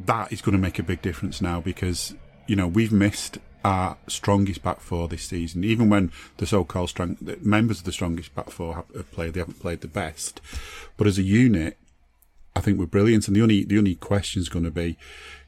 [0.00, 2.14] that is going to make a big difference now because
[2.50, 5.62] you know, we've missed our strongest back four this season.
[5.62, 9.38] Even when the so-called strong members of the strongest back four have, have played, they
[9.38, 10.40] haven't played the best.
[10.96, 11.78] But as a unit,
[12.56, 13.28] I think we're brilliant.
[13.28, 14.98] And the only the only question is going to be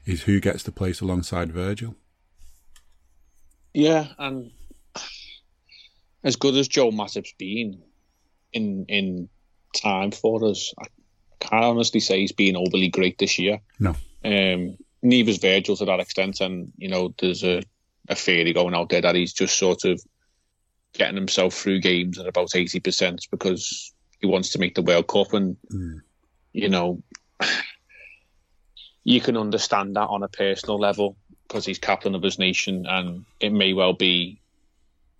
[0.05, 1.95] is who gets the place alongside Virgil.
[3.73, 4.51] Yeah, and
[6.23, 7.81] as good as Joe Matip's been
[8.53, 9.27] in in
[9.75, 10.85] time for us, I
[11.41, 13.59] can't honestly say he's been overly great this year.
[13.77, 13.93] No.
[14.23, 17.61] Um, neither's Virgil to that extent, and you know there's a,
[18.09, 20.01] a theory going out there that he's just sort of
[20.93, 25.07] getting himself through games at about eighty percent because he wants to make the World
[25.07, 26.01] Cup, and Mm.
[26.53, 27.03] you know
[29.03, 33.25] you can understand that on a personal level because he's captain of his nation, and
[33.39, 34.39] it may well be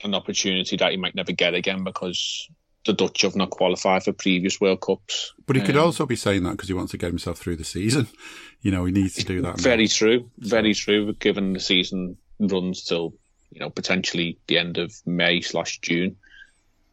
[0.03, 2.47] an opportunity that he might never get again because
[2.85, 5.33] the Dutch have not qualified for previous World Cups.
[5.45, 7.55] But he could Um, also be saying that because he wants to get himself through
[7.57, 8.07] the season.
[8.61, 9.57] You know, he needs to do that.
[9.57, 9.61] now.
[9.61, 10.29] Very true.
[10.37, 11.11] Very true.
[11.15, 13.13] Given the season runs till
[13.51, 16.15] you know potentially the end of May slash June.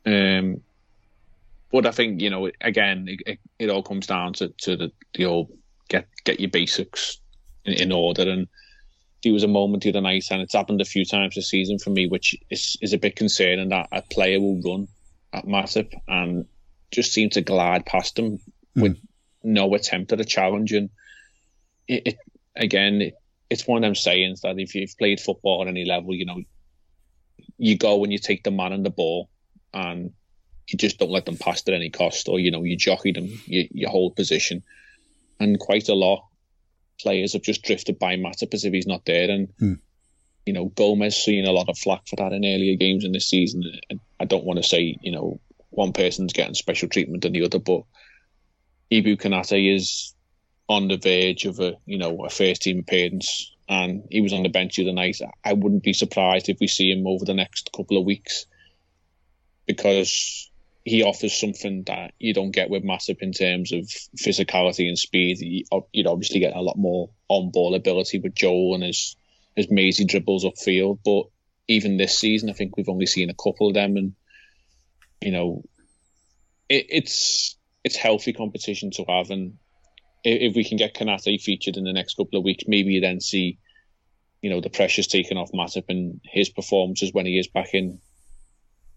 [0.05, 0.63] Um,
[1.71, 4.91] but I think you know again it, it, it all comes down to, to the
[5.15, 5.53] the old
[5.89, 7.19] get get your basics
[7.65, 8.49] in, in order and.
[9.23, 11.79] There was a moment the other night, and it's happened a few times this season
[11.79, 14.89] for me, which is, is a bit concerning that a player will run
[15.33, 16.47] at Matip and
[16.91, 18.41] just seem to glide past him
[18.75, 18.99] with
[19.43, 20.73] no attempt at a challenge.
[20.73, 20.91] And
[21.87, 22.19] it, it
[22.57, 23.15] again, it,
[23.49, 26.41] it's one of them sayings that if you've played football at any level, you know,
[27.59, 29.29] you go and you take the man and the ball,
[29.73, 30.13] and
[30.69, 33.27] you just don't let them pass at any cost, or you know, you jockey them,
[33.47, 34.63] you, you hold position,
[35.39, 36.27] and quite a lot
[37.01, 39.75] players have just drifted by Matip as if he's not there, and Hmm.
[40.47, 43.29] You know, Gomez seen a lot of flack for that in earlier games in this
[43.29, 43.63] season.
[43.89, 47.45] And I don't want to say you know one person's getting special treatment than the
[47.45, 47.83] other, but
[48.91, 50.15] Ibou Konate is
[50.69, 54.43] on the verge of a you know a first team appearance, and he was on
[54.43, 55.19] the bench the other night.
[55.45, 58.47] I wouldn't be surprised if we see him over the next couple of weeks
[59.67, 60.51] because
[60.85, 63.83] he offers something that you don't get with Matip in terms of
[64.17, 65.39] physicality and speed.
[65.39, 69.15] You- You'd obviously get a lot more on ball ability with Joel and his
[69.61, 71.25] his mazy dribbles upfield, but
[71.69, 74.15] even this season, I think we've only seen a couple of them, and
[75.21, 75.63] you know,
[76.69, 79.59] it, it's it's healthy competition to have, and
[80.25, 83.01] if, if we can get Konate featured in the next couple of weeks, maybe you
[83.01, 83.59] then see,
[84.43, 88.01] you know, the pressure's taken off Matip and his performances when he is back in,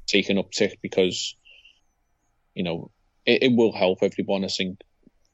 [0.08, 1.36] take an uptick because,
[2.56, 2.92] you know,
[3.26, 4.46] it, it will help everyone.
[4.46, 4.80] I think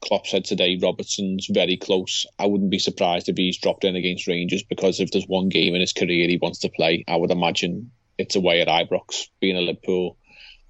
[0.01, 2.25] Klopp said today Robertson's very close.
[2.37, 5.75] I wouldn't be surprised if he's dropped in against Rangers because if there's one game
[5.75, 9.57] in his career he wants to play, I would imagine it's away at Ibrox, being
[9.57, 10.17] a Liverpool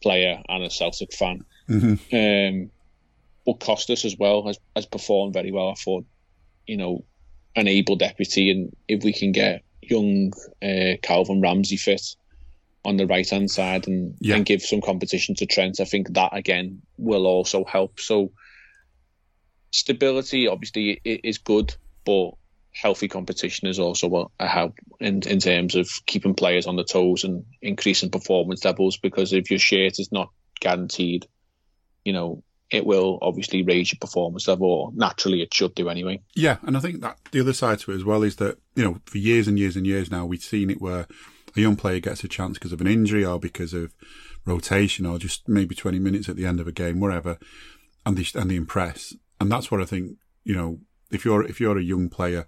[0.02, 1.46] player and a Celtic fan.
[2.12, 2.72] Um,
[3.46, 5.70] but Costas as well has, has performed very well.
[5.70, 6.06] I thought,
[6.66, 7.04] you know,
[7.56, 12.16] an able deputy, and if we can get young uh, Calvin Ramsey fit
[12.86, 14.36] on the right hand side and, Yeah.
[14.36, 18.00] and give some competition to Trent, I think that again will also help.
[18.00, 18.32] So
[19.72, 22.32] stability obviously is good, but
[22.72, 27.24] healthy competition is also a, help in, in terms of keeping players on the toes
[27.24, 28.98] and increasing performance levels.
[28.98, 30.30] Because if your shirt is not
[30.60, 31.28] guaranteed,
[32.06, 36.22] you know, it will obviously raise your performance level, or naturally it should do anyway.
[36.36, 38.84] Yeah, and I think that the other side to it as well is that you
[38.84, 41.08] know for years and years and years now we've seen it where
[41.56, 43.92] a young player gets a chance because of an injury or because of
[44.46, 47.40] rotation or just maybe twenty minutes at the end of a game, wherever,
[48.06, 50.18] and they and they impress, and that's what I think.
[50.44, 50.80] You know,
[51.12, 52.46] if you're if you're a young player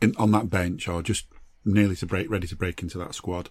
[0.00, 1.26] in on that bench or just
[1.64, 3.50] nearly to break ready to break into that squad,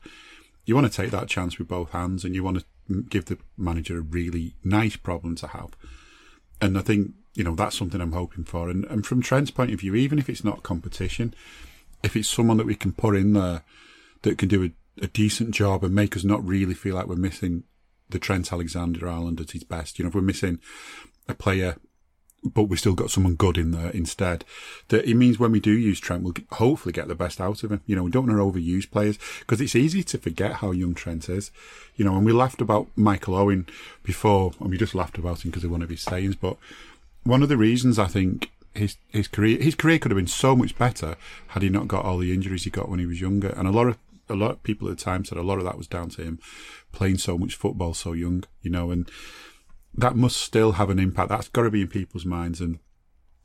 [0.65, 3.37] you want to take that chance with both hands, and you want to give the
[3.57, 5.75] manager a really nice problem to have.
[6.61, 8.69] And I think, you know, that's something I'm hoping for.
[8.69, 11.35] And, and from Trent's point of view, even if it's not competition,
[12.03, 13.63] if it's someone that we can put in there
[14.21, 17.15] that can do a, a decent job and make us not really feel like we're
[17.15, 17.63] missing
[18.09, 20.59] the Trent Alexander-Arnold at his best, you know, if we're missing
[21.27, 21.75] a player,
[22.43, 24.45] but we still got someone good in there instead,
[24.89, 27.71] that it means when we do use Trent, we'll hopefully get the best out of
[27.71, 27.81] him.
[27.85, 30.93] You know, we don't want to overuse players because it's easy to forget how young
[30.93, 31.51] Trent is.
[31.95, 33.67] You know, and we laughed about Michael Owen
[34.03, 36.57] before, and we just laughed about him because of one of his sayings, but
[37.23, 40.55] one of the reasons I think his his career his career could have been so
[40.55, 43.49] much better had he not got all the injuries he got when he was younger.
[43.49, 43.97] And a lot of
[44.29, 46.23] a lot of people at the time said a lot of that was down to
[46.23, 46.39] him
[46.91, 49.09] playing so much football so young, you know, and
[49.97, 51.29] that must still have an impact.
[51.29, 52.61] That's got to be in people's minds.
[52.61, 52.79] And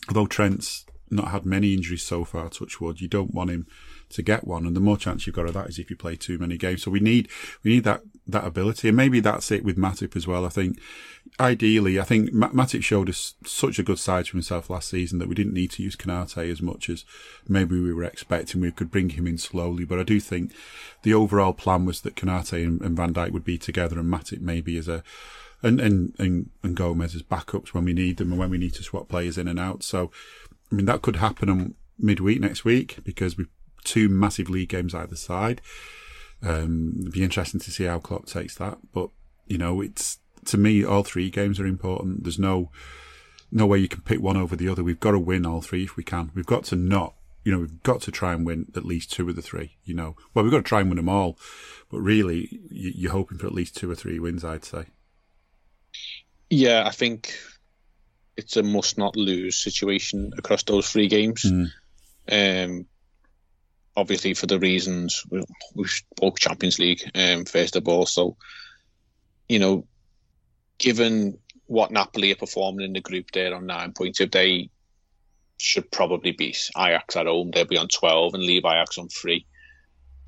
[0.08, 2.48] although Trent's not had many injuries so far.
[2.48, 3.00] Touch wood.
[3.00, 3.66] You don't want him
[4.10, 6.16] to get one, and the more chance you've got of that is if you play
[6.16, 6.82] too many games.
[6.82, 7.28] So we need
[7.62, 10.44] we need that that ability, and maybe that's it with Matip as well.
[10.44, 10.78] I think
[11.38, 15.28] ideally, I think Matip showed us such a good side to himself last season that
[15.28, 17.04] we didn't need to use Konate as much as
[17.48, 18.60] maybe we were expecting.
[18.60, 20.52] We could bring him in slowly, but I do think
[21.02, 24.40] the overall plan was that Konate and, and Van Dijk would be together, and Matip
[24.40, 25.02] maybe as a
[25.62, 28.74] and, and, and, and Gomez as backups when we need them and when we need
[28.74, 29.82] to swap players in and out.
[29.82, 30.10] So,
[30.70, 33.48] I mean, that could happen on midweek next week because we've
[33.84, 35.60] two massive league games either side.
[36.42, 38.78] Um, it'd be interesting to see how Klopp takes that.
[38.92, 39.10] But,
[39.46, 42.24] you know, it's, to me, all three games are important.
[42.24, 42.70] There's no,
[43.50, 44.82] no way you can pick one over the other.
[44.82, 46.30] We've got to win all three if we can.
[46.34, 49.28] We've got to not, you know, we've got to try and win at least two
[49.28, 50.16] of the three, you know.
[50.34, 51.38] Well, we've got to try and win them all.
[51.90, 54.86] But really, you're hoping for at least two or three wins, I'd say.
[56.54, 57.34] Yeah, I think
[58.36, 61.46] it's a must not lose situation across those three games.
[61.50, 61.70] Mm.
[62.30, 62.86] Um,
[63.96, 65.42] obviously, for the reasons we,
[65.74, 68.04] we spoke Champions League um, first of all.
[68.04, 68.36] So,
[69.48, 69.86] you know,
[70.76, 71.38] given
[71.68, 74.68] what Napoli are performing in the group there on nine points, if they
[75.56, 79.46] should probably beat Ajax at home, they'll be on 12 and leave Ajax on three.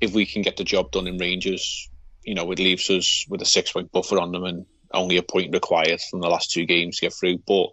[0.01, 1.87] If we can get the job done in Rangers,
[2.23, 5.23] you know, it leaves us with a six point buffer on them and only a
[5.23, 7.39] point required from the last two games to get through.
[7.39, 7.67] But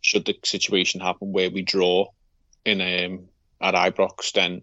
[0.00, 2.06] should the situation happen where we draw
[2.64, 3.28] in um,
[3.60, 4.62] at Ibrox, then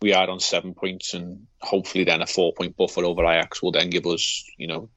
[0.00, 3.72] we are on seven points, and hopefully then a four point buffer over Ajax will
[3.72, 4.88] then give us, you know,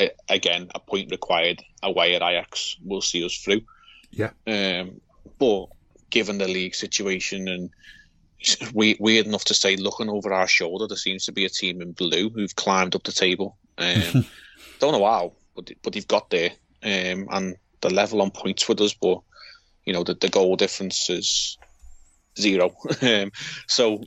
[0.00, 3.62] a, again a point required away at Ajax will see us through.
[4.10, 4.30] Yeah.
[4.46, 5.00] Um,
[5.38, 5.66] but
[6.10, 7.70] given the league situation and
[8.74, 11.80] we weird enough to say, looking over our shoulder, there seems to be a team
[11.80, 13.56] in blue who've climbed up the table.
[13.78, 14.24] Um,
[14.78, 16.50] don't know how, but but they've got there,
[16.82, 19.20] um, and the level on points with us, but
[19.84, 21.58] you know the, the goal difference is
[22.38, 22.74] zero.
[23.02, 23.32] um,
[23.66, 24.02] so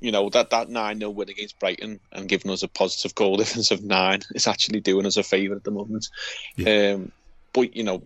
[0.00, 3.36] you know that that nine 0 win against Brighton and giving us a positive goal
[3.38, 6.08] difference of nine is actually doing us a favour at the moment.
[6.56, 6.94] Yeah.
[6.94, 7.12] Um,
[7.52, 8.02] but you know,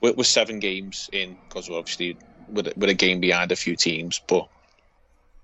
[0.00, 2.16] we're, we're seven games in because we're obviously
[2.48, 4.48] with a, with a game behind a few teams, but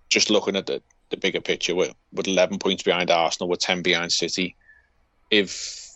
[0.08, 3.82] just looking at the, the bigger picture, with with eleven points behind Arsenal, we're ten
[3.82, 4.54] behind City.
[5.32, 5.90] If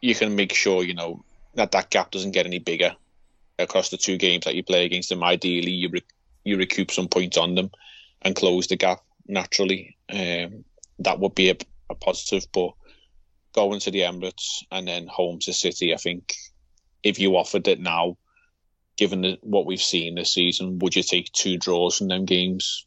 [0.00, 2.94] you can make sure you know that that gap doesn't get any bigger
[3.58, 5.22] across the two games that you play against them.
[5.22, 6.04] Ideally, you re-
[6.44, 7.70] you recoup some points on them
[8.22, 9.96] and close the gap naturally.
[10.08, 10.64] Um,
[11.00, 11.56] that would be a,
[11.90, 12.72] a positive, but
[13.52, 16.34] going to the Emirates and then home to City, I think
[17.02, 18.16] if you offered it now,
[18.96, 22.86] given the, what we've seen this season, would you take two draws from them games?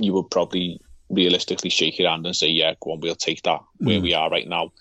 [0.00, 3.60] You would probably realistically shake your hand and say, "Yeah, go on, we'll take that."
[3.78, 4.02] Where mm.
[4.02, 4.72] we are right now,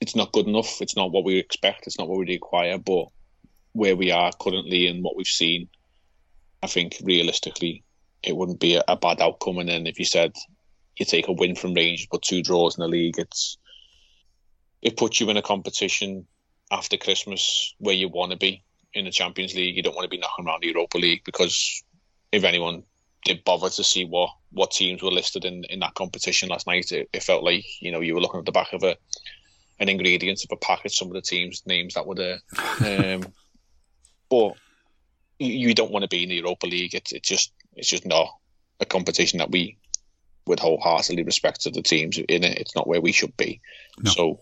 [0.00, 0.80] it's not good enough.
[0.80, 1.86] It's not what we expect.
[1.86, 2.78] It's not what we require.
[2.78, 3.06] But
[3.72, 5.68] where we are currently and what we've seen,
[6.62, 7.84] I think realistically,
[8.22, 9.58] it wouldn't be a, a bad outcome.
[9.58, 10.32] And then if you said
[10.96, 13.58] you take a win from Rangers but two draws in the league, it's
[14.82, 16.26] it puts you in a competition
[16.70, 18.62] after Christmas where you want to be
[18.94, 19.76] in the Champions League.
[19.76, 21.82] You don't want to be knocking around the Europa League because
[22.32, 22.82] if anyone
[23.24, 26.92] did bother to see what what teams were listed in in that competition last night,
[26.92, 28.96] it, it felt like you know you were looking at the back of a
[29.78, 30.96] an ingredients of a package.
[30.96, 32.38] Some of the teams' names that were there,
[32.84, 33.32] um,
[34.30, 34.54] but
[35.38, 36.94] you, don't want to be in the Europa League.
[36.94, 38.28] It's it's just it's just not
[38.80, 39.78] a competition that we
[40.46, 42.58] would wholeheartedly respect to the teams in it.
[42.58, 43.60] It's not where we should be.
[43.98, 44.10] No.
[44.10, 44.40] So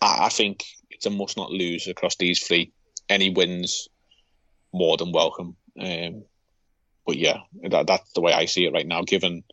[0.00, 2.72] I, I think it's a must not lose across these three.
[3.08, 3.88] Any wins
[4.72, 5.56] more than welcome.
[5.80, 6.24] Um,
[7.06, 9.02] but yeah, that, that's the way I see it right now.
[9.02, 9.44] Given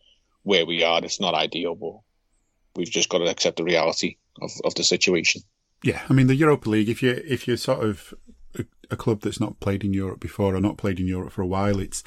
[0.44, 2.00] where we are, it's not ideal, but
[2.76, 5.42] we've just got to accept the reality of, of the situation.
[5.84, 6.90] Yeah, I mean the Europa League.
[6.90, 8.14] If you if you're sort of
[8.58, 11.42] a, a, club that's not played in Europe before or not played in Europe for
[11.42, 12.04] a while, it's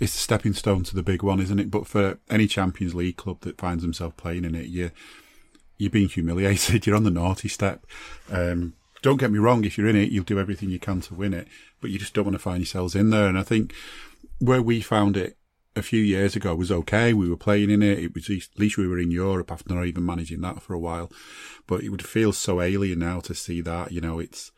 [0.00, 1.70] it's a stepping stone to the big one, isn't it?
[1.70, 4.90] But for any Champions League club that finds themselves playing in it, you
[5.78, 6.86] you're being humiliated.
[6.86, 7.86] You're on the naughty step.
[8.30, 9.64] Um, don't get me wrong.
[9.64, 11.48] If you're in it, you'll do everything you can to win it,
[11.80, 13.26] but you just don't want to find yourselves in there.
[13.26, 13.72] And I think
[14.40, 15.38] where we found it
[15.76, 17.12] a few years ago was okay.
[17.12, 17.98] We were playing in it.
[17.98, 20.78] It was at least we were in Europe after not even managing that for a
[20.78, 21.10] while.
[21.66, 23.92] But it would feel so alien now to see that.
[23.92, 24.50] You know, it's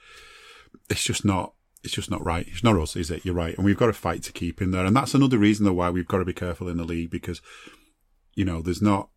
[0.89, 2.47] it's just not it's just not right.
[2.49, 3.25] It's not us, is it?
[3.25, 4.87] You're right, and we've got to fight to keep in there.
[4.87, 7.43] And that's another reason though why we've got to be careful in the league because
[8.35, 9.09] you know there's not.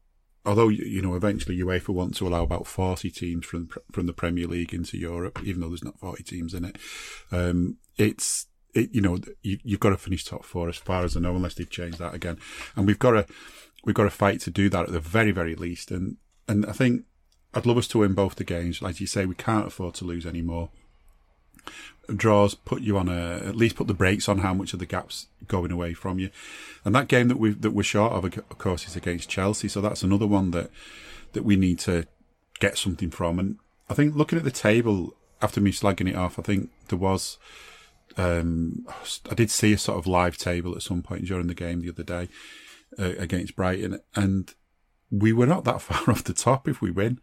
[0.46, 4.48] Although you know, eventually UEFA wants to allow about forty teams from from the Premier
[4.48, 6.78] League into Europe, even though there's not forty teams in it.
[7.32, 11.16] Um, it's it, you know, you, have got to finish top four as far as
[11.16, 12.38] I know, unless they've changed that again.
[12.76, 13.26] And we've got to,
[13.86, 15.90] we've got to fight to do that at the very, very least.
[15.92, 16.18] And,
[16.48, 17.06] and I think
[17.54, 18.82] I'd love us to win both the games.
[18.82, 20.70] Like you say, we can't afford to lose anymore.
[22.14, 24.86] draws put you on a at least put the brakes on how much of the
[24.86, 26.30] gaps going away from you.
[26.84, 29.70] And that game that we that we're short of, of course, is against Chelsea.
[29.70, 30.70] So that's another one that
[31.32, 32.06] that we need to
[32.60, 33.40] get something from.
[33.40, 33.58] And
[33.90, 37.38] I think looking at the table after me slagging it off, I think there was.
[38.18, 38.86] Um,
[39.30, 41.90] I did see a sort of live table at some point during the game the
[41.90, 42.30] other day
[42.98, 44.54] uh, against Brighton, and
[45.12, 47.20] we were not that far off the top if we win.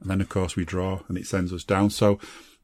[0.00, 1.90] And then, of course, we draw and it sends us down.
[1.90, 2.18] So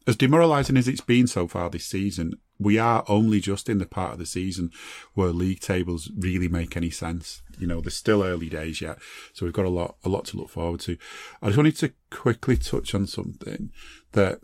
[0.09, 3.87] as demoralising as it's been so far this season, we are only just in the
[3.87, 4.72] part of the season
[5.14, 7.43] where league tables really make any sense.
[7.59, 8.99] You know, there's still early days yet,
[9.33, 10.97] so we've got a lot, a lot to look forward to.
[11.43, 13.70] I just wanted to quickly touch on something
[14.12, 14.41] that,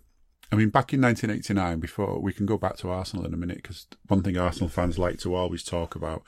[0.54, 3.56] I mean, back in 1989, before we can go back to Arsenal in a minute,
[3.56, 6.22] because one thing Arsenal fans like to always talk about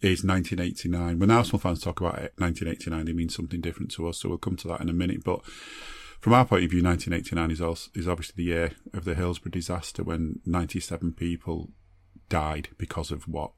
[0.00, 1.18] is 1989.
[1.18, 4.56] When Arsenal fans talk about 1989, they mean something different to us, so we'll come
[4.56, 5.44] to that in a minute, but
[6.20, 9.52] from our point of view, 1989 is also, is obviously the year of the Hillsborough
[9.52, 11.68] disaster when 97 people
[12.30, 13.52] died because of what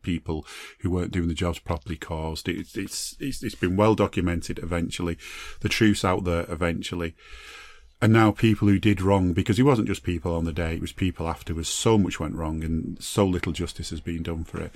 [0.00, 0.46] people
[0.80, 2.48] who weren't doing the jobs properly caused.
[2.48, 4.58] It's it's it's, it's been well documented.
[4.58, 5.18] Eventually,
[5.60, 6.46] the truth's out there.
[6.48, 7.14] Eventually.
[8.02, 10.80] And now people who did wrong, because it wasn't just people on the day, it
[10.80, 11.68] was people afterwards.
[11.68, 14.72] So much went wrong and so little justice has been done for it.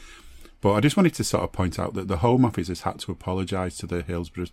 [0.60, 2.98] But I just wanted to sort of point out that the Home Office has had
[3.00, 4.46] to apologise to the Hillsborough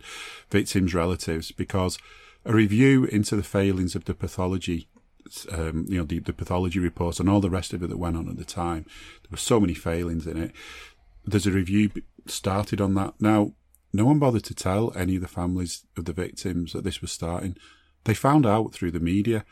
[0.50, 1.98] victims' relatives because
[2.44, 4.88] a review into the failings of the pathology,
[5.52, 8.18] um, you know, the, the pathology reports and all the rest of it that went
[8.18, 8.86] on at the time.
[9.24, 10.52] There were so many failings in it.
[11.26, 11.90] There's a review
[12.28, 13.16] started on that.
[13.20, 13.54] Now,
[13.92, 17.12] no one bothered to tell any of the families of the victims that this was
[17.12, 17.58] starting.
[18.06, 19.46] They found out through the media.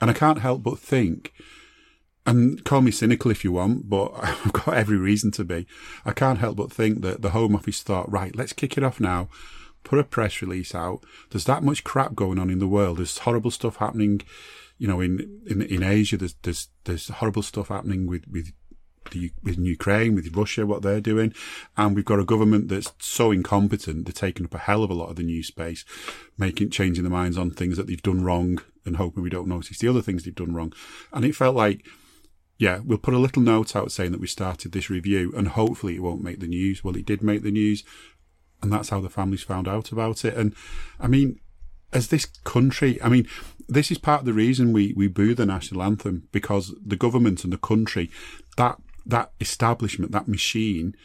[0.00, 1.32] And I can't help but think,
[2.26, 5.66] and call me cynical if you want, but I've got every reason to be.
[6.04, 8.98] I can't help but think that the Home Office thought, right, let's kick it off
[8.98, 9.28] now
[9.84, 11.04] put a press release out.
[11.30, 12.98] There's that much crap going on in the world.
[12.98, 14.22] There's horrible stuff happening,
[14.78, 16.16] you know, in, in, in Asia.
[16.16, 18.52] There's, there's, there's horrible stuff happening with, with,
[19.10, 21.34] the, with Ukraine, with Russia, what they're doing.
[21.76, 24.06] And we've got a government that's so incompetent.
[24.06, 25.84] They're taking up a hell of a lot of the news space,
[26.38, 29.78] making, changing their minds on things that they've done wrong and hoping we don't notice
[29.78, 30.72] the other things they've done wrong.
[31.12, 31.86] And it felt like,
[32.58, 35.96] yeah, we'll put a little note out saying that we started this review and hopefully
[35.96, 36.84] it won't make the news.
[36.84, 37.84] Well, it did make the news
[38.62, 40.34] and that's how the families found out about it.
[40.34, 40.54] And
[40.98, 41.38] I mean,
[41.92, 43.28] as this country, I mean,
[43.68, 47.44] this is part of the reason we, we boo the national anthem because the government
[47.44, 48.10] and the country,
[48.56, 50.96] that that establishment, that machine,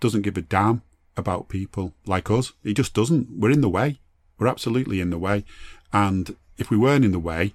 [0.00, 0.82] doesn't give a damn
[1.16, 2.52] about people like us.
[2.62, 3.28] It just doesn't.
[3.38, 4.00] We're in the way.
[4.38, 5.44] We're absolutely in the way.
[5.92, 7.54] And if we weren't in the way,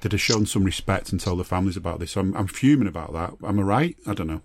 [0.00, 2.12] they'd have shown some respect and told the families about this.
[2.12, 3.34] So I'm, I'm fuming about that.
[3.46, 3.96] Am I right?
[4.06, 4.42] I don't know.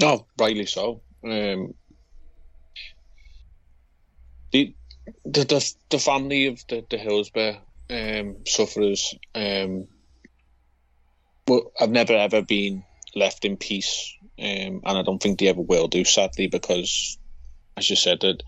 [0.00, 1.00] No, rightly so.
[1.22, 1.74] Um,
[4.50, 4.74] the
[5.24, 7.58] the the, the family of the, the Hillsborough
[7.90, 9.86] um, sufferers um,
[11.46, 15.60] well, I've never ever been left in peace, um, and I don't think they ever
[15.60, 17.18] will do, sadly, because,
[17.76, 18.42] as you said, that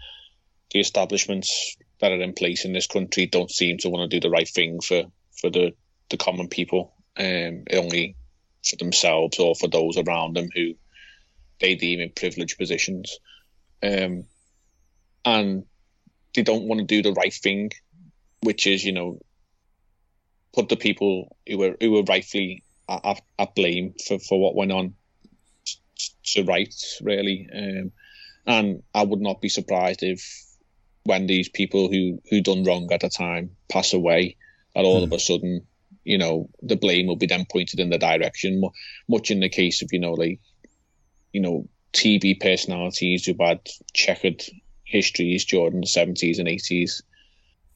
[0.73, 4.21] the establishments that are in place in this country don't seem to want to do
[4.21, 5.05] the right thing for,
[5.41, 5.73] for the,
[6.11, 8.17] the common people, um, only
[8.69, 10.75] for themselves or for those around them who
[11.61, 13.19] they deem in privileged positions.
[13.83, 14.25] Um,
[15.25, 15.65] and
[16.35, 17.71] they don't want to do the right thing,
[18.43, 19.19] which is you know
[20.55, 24.73] put the people who were who were rightfully at, at blame for, for what went
[24.73, 24.95] on
[26.25, 27.49] to right really.
[27.55, 27.93] Um,
[28.47, 30.45] and I would not be surprised if
[31.05, 34.37] when these people who who done wrong at the time pass away,
[34.75, 35.15] that all of hmm.
[35.15, 35.67] a sudden,
[36.05, 38.63] you know, the blame will be then pointed in the direction.
[39.09, 40.41] Much in the case of you know like,
[41.33, 43.61] you know, TV personalities who've had
[43.93, 44.43] checkered
[44.85, 47.03] histories during the 70s and 80s.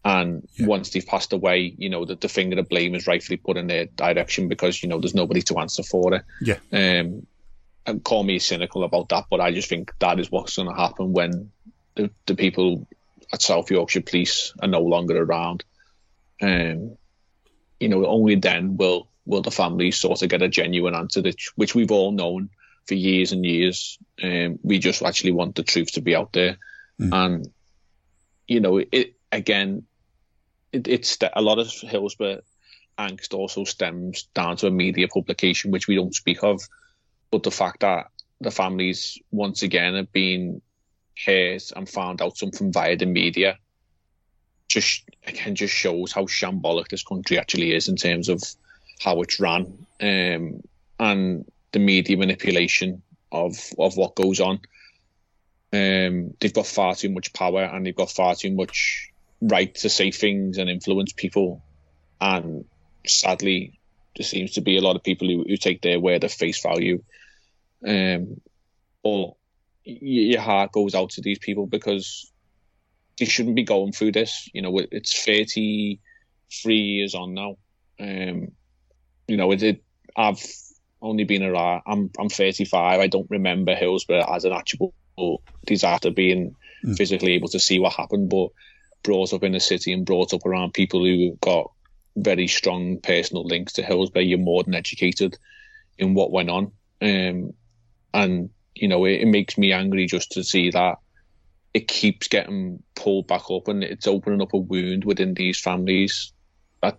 [0.05, 0.67] And yeah.
[0.67, 3.67] once they've passed away, you know, that the finger of blame is rightfully put in
[3.67, 6.25] their direction because, you know, there's nobody to answer for it.
[6.41, 6.59] Yeah.
[6.73, 7.27] Um,
[7.87, 10.75] and call me cynical about that, but I just think that is what's going to
[10.75, 11.51] happen when
[11.97, 12.87] the, the people
[13.33, 15.65] at South Yorkshire Police are no longer around.
[16.43, 16.97] Um,
[17.79, 21.37] you know, only then will will the families sort of get a genuine answer, that,
[21.57, 22.51] which we've all known
[22.87, 23.99] for years and years.
[24.23, 26.59] Um, we just actually want the truth to be out there.
[27.01, 27.13] Mm.
[27.13, 27.53] And,
[28.49, 29.85] you know, it again,
[30.73, 32.43] it, it's a lot of Hillsborough
[32.99, 36.61] angst also stems down to a media publication, which we don't speak of.
[37.31, 38.09] But the fact that
[38.41, 40.61] the families once again have been
[41.25, 43.59] heard and found out something via the media
[44.69, 48.41] just again just shows how shambolic this country actually is in terms of
[49.01, 50.63] how it's run um,
[50.99, 53.03] and the media manipulation
[53.33, 54.61] of of what goes on.
[55.73, 59.10] Um, they've got far too much power and they've got far too much
[59.41, 61.63] right to say things and influence people.
[62.21, 62.65] And
[63.07, 63.81] sadly,
[64.17, 66.63] there seems to be a lot of people who, who take their word at face
[66.63, 67.03] value.
[67.87, 68.41] Um,
[69.03, 69.37] or
[69.85, 72.31] your heart goes out to these people because
[73.19, 74.49] they shouldn't be going through this.
[74.53, 77.57] You know, it's 33 years on now.
[77.99, 78.53] Um,
[79.27, 79.85] you know, it, it,
[80.17, 80.45] I've
[81.01, 83.01] only been around, I'm, I'm 35.
[83.01, 84.95] I don't remember Hillsborough as an actual
[85.67, 86.97] disaster being mm.
[86.97, 88.49] physically able to see what happened, but
[89.03, 91.71] brought up in the city and brought up around people who got
[92.17, 94.23] very strong personal links to Hillsborough.
[94.23, 95.39] You're more than educated
[95.99, 96.73] in what went on.
[97.03, 97.55] Um,
[98.13, 100.99] and, you know, it, it makes me angry just to see that
[101.73, 106.33] it keeps getting pulled back up and it's opening up a wound within these families
[106.83, 106.99] that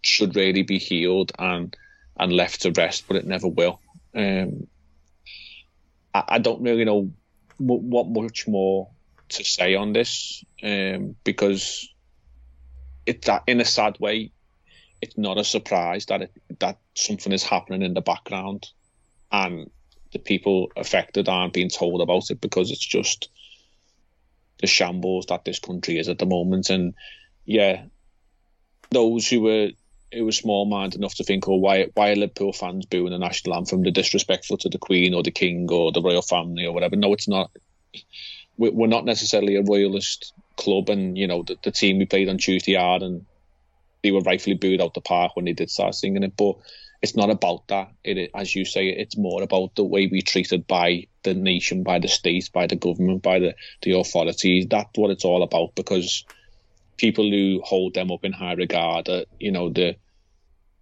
[0.00, 1.76] should really be healed and
[2.18, 3.80] and left to rest, but it never will.
[4.14, 4.66] Um,
[6.14, 7.10] I, I, don't really know
[7.56, 8.90] what, what, much more
[9.32, 11.88] to say on this um, because
[13.06, 14.32] it's that in a sad way,
[15.00, 18.68] it's not a surprise that it, that something is happening in the background,
[19.30, 19.70] and
[20.12, 23.28] the people affected aren't being told about it because it's just
[24.60, 26.70] the shambles that this country is at the moment.
[26.70, 26.94] And
[27.44, 27.84] yeah,
[28.90, 29.70] those who were
[30.12, 33.18] who were small minded enough to think, oh, why why are Liverpool fans booing the
[33.18, 33.82] national anthem?
[33.82, 36.96] They're disrespectful to the Queen or the King or the royal family or whatever.
[36.96, 37.50] No, it's not.
[38.56, 42.38] We're not necessarily a royalist club, and you know the, the team we played on
[42.38, 43.26] Tuesday are, and
[44.02, 46.36] they were rightfully booed out the park when they did start singing it.
[46.36, 46.56] But
[47.02, 47.90] it's not about that.
[48.04, 51.98] It, as you say, it's more about the way we're treated by the nation, by
[51.98, 54.66] the state, by the government, by the, the authorities.
[54.70, 56.24] That's what it's all about because
[56.98, 59.96] people who hold them up in high regard are, you know, the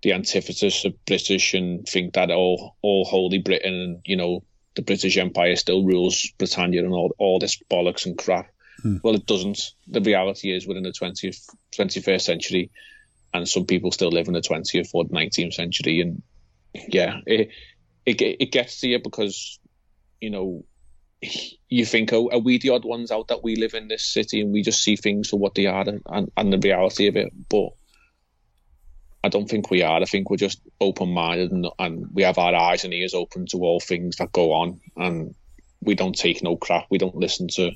[0.03, 4.43] the antithesis of British and think that all all holy Britain and, you know,
[4.75, 8.51] the British Empire still rules Britannia and all all this bollocks and crap.
[8.83, 8.99] Hmm.
[9.03, 9.73] Well, it doesn't.
[9.89, 12.71] The reality is, within the 20th, 21st century,
[13.35, 16.01] and some people still live in the 20th or 19th century.
[16.01, 16.23] And
[16.89, 17.51] yeah, it,
[18.07, 19.59] it, it gets to you because,
[20.21, 20.64] you know,
[21.68, 24.41] you think, oh, are we the odd ones out that we live in this city
[24.41, 27.31] and we just see things for what they are and, and the reality of it?
[27.49, 27.71] But
[29.23, 30.01] I don't think we are.
[30.01, 33.47] I think we're just open minded and, and we have our eyes and ears open
[33.47, 35.35] to all things that go on and
[35.83, 36.87] we don't take no crap.
[36.91, 37.73] We don't listen to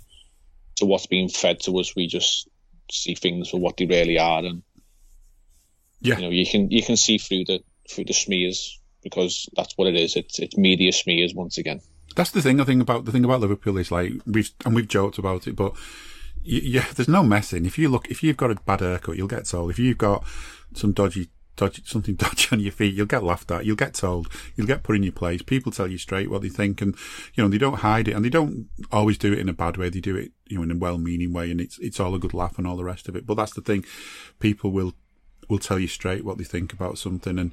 [0.76, 1.94] to what's being fed to us.
[1.94, 2.48] We just
[2.90, 4.62] see things for what they really are and
[6.04, 6.16] yeah.
[6.16, 9.88] You know, you can you can see through the through the smears because that's what
[9.88, 10.16] it is.
[10.16, 11.80] It's it's media smears once again.
[12.14, 12.60] That's the thing.
[12.60, 15.56] I think about the thing about Liverpool is like we've and we've joked about it,
[15.56, 15.74] but
[16.42, 17.64] yeah, there's no messing.
[17.64, 19.70] If you look, if you've got a bad haircut, you'll get told.
[19.70, 20.24] If you've got
[20.74, 23.64] some dodgy, dodgy something dodgy on your feet, you'll get laughed at.
[23.64, 24.28] You'll get told.
[24.56, 25.42] You'll get put in your place.
[25.42, 26.94] People tell you straight what they think, and
[27.34, 29.76] you know they don't hide it, and they don't always do it in a bad
[29.76, 29.88] way.
[29.88, 32.34] They do it, you know, in a well-meaning way, and it's it's all a good
[32.34, 33.26] laugh and all the rest of it.
[33.26, 33.84] But that's the thing.
[34.40, 34.94] People will
[35.48, 37.52] will tell you straight what they think about something, and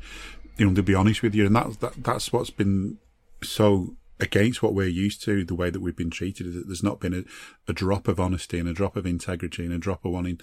[0.57, 2.97] you know they'll be honest with you, and that's that, that's what's been
[3.43, 6.47] so against what we're used to, the way that we've been treated.
[6.47, 7.23] Is that there's not been a,
[7.67, 10.39] a drop of honesty and a drop of integrity and a drop of wanting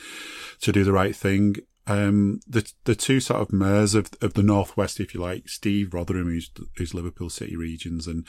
[0.60, 1.56] to do the right thing.
[1.88, 5.88] Um, the the two sort of mayors of of the northwest, if you like, Steve
[5.90, 8.26] Rotheram, who's who's Liverpool City Regions, and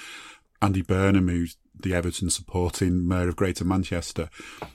[0.62, 4.30] Andy Burnham, who's the Everton supporting Mayor of Greater Manchester,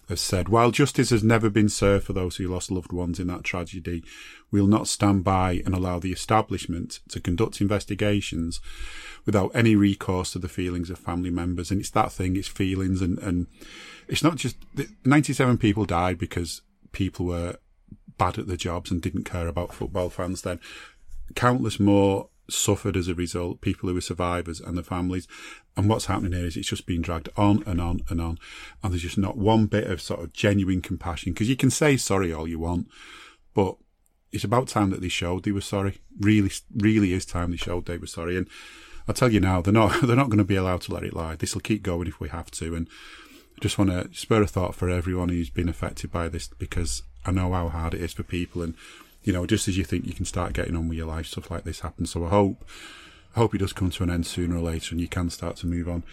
[0.08, 3.26] has said, while justice has never been served for those who lost loved ones in
[3.26, 4.02] that tragedy,
[4.50, 8.60] we'll not stand by and allow the establishment to conduct investigations
[9.26, 11.70] without any recourse to the feelings of family members.
[11.70, 13.46] And it's that thing, it's feelings and, and
[14.08, 14.56] it's not just
[15.04, 16.62] 97 people died because
[16.92, 17.56] people were
[18.18, 20.60] bad at their jobs and didn't care about football fans then.
[21.34, 25.26] Countless more suffered as a result, people who were survivors and their families.
[25.76, 28.38] And what's happening here is it's just being dragged on and on and on.
[28.82, 31.96] And there's just not one bit of sort of genuine compassion because you can say
[31.96, 32.88] sorry all you want,
[33.54, 33.76] but
[34.32, 36.00] it's about time that they showed they were sorry.
[36.20, 38.36] Really, really is time they showed they were sorry.
[38.36, 38.48] And
[39.08, 41.14] I'll tell you now, they're not, they're not going to be allowed to let it
[41.14, 41.36] lie.
[41.36, 42.74] This will keep going if we have to.
[42.74, 42.88] And
[43.56, 47.02] I just want to spur a thought for everyone who's been affected by this because
[47.24, 48.74] I know how hard it is for people and
[49.24, 51.50] you know, just as you think you can start getting on with your life, stuff
[51.50, 52.12] like this happens.
[52.12, 52.62] So I hope,
[53.34, 55.56] I hope it does come to an end sooner or later, and you can start
[55.56, 56.04] to move on.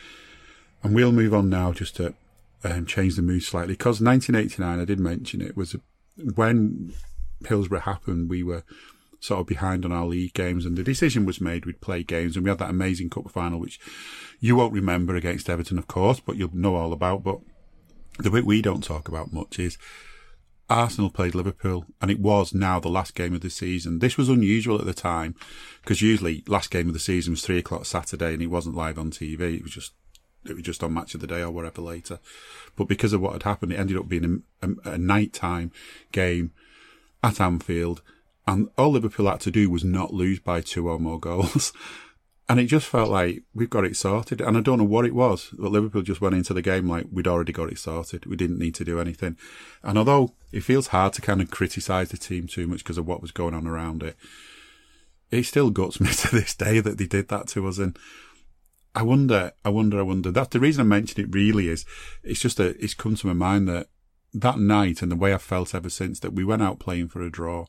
[0.81, 2.13] And we'll move on now, just to
[2.63, 5.81] um, change the mood slightly, because 1989, I did mention it was a,
[6.35, 6.93] when
[7.45, 8.63] Hillsborough happened, we were
[9.19, 12.37] sort of behind on our league games, and the decision was made we'd play games,
[12.37, 13.77] and we had that amazing cup final, which
[14.39, 17.23] you won't remember against Everton, of course, but you'll know all about.
[17.23, 17.41] But
[18.19, 19.77] the bit we don't talk about much is
[20.71, 23.99] Arsenal played Liverpool, and it was now the last game of the season.
[23.99, 25.35] This was unusual at the time
[25.81, 28.97] because usually last game of the season was three o'clock Saturday, and it wasn't live
[28.97, 29.57] on TV.
[29.57, 29.91] It was just
[30.45, 32.19] it was just on Match of the Day or whatever later.
[32.75, 35.71] But because of what had happened, it ended up being a, a, a nighttime
[36.13, 36.51] game
[37.21, 38.01] at Anfield,
[38.47, 41.73] and all Liverpool had to do was not lose by two or more goals.
[42.49, 44.41] And it just felt like we've got it sorted.
[44.41, 47.05] And I don't know what it was, but Liverpool just went into the game like
[47.11, 48.25] we'd already got it sorted.
[48.25, 49.37] We didn't need to do anything.
[49.83, 53.07] And although it feels hard to kind of criticise the team too much because of
[53.07, 54.17] what was going on around it,
[55.29, 57.77] it still guts me to this day that they did that to us.
[57.77, 57.97] And
[58.93, 60.31] I wonder, I wonder, I wonder.
[60.31, 61.85] That's the reason I mentioned it really is
[62.23, 63.87] it's just that it's come to my mind that
[64.33, 67.21] that night and the way I've felt ever since that we went out playing for
[67.21, 67.65] a draw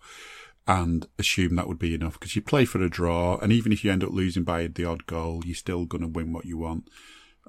[0.66, 3.84] and assume that would be enough because you play for a draw, and even if
[3.84, 6.58] you end up losing by the odd goal, you're still going to win what you
[6.58, 6.88] want.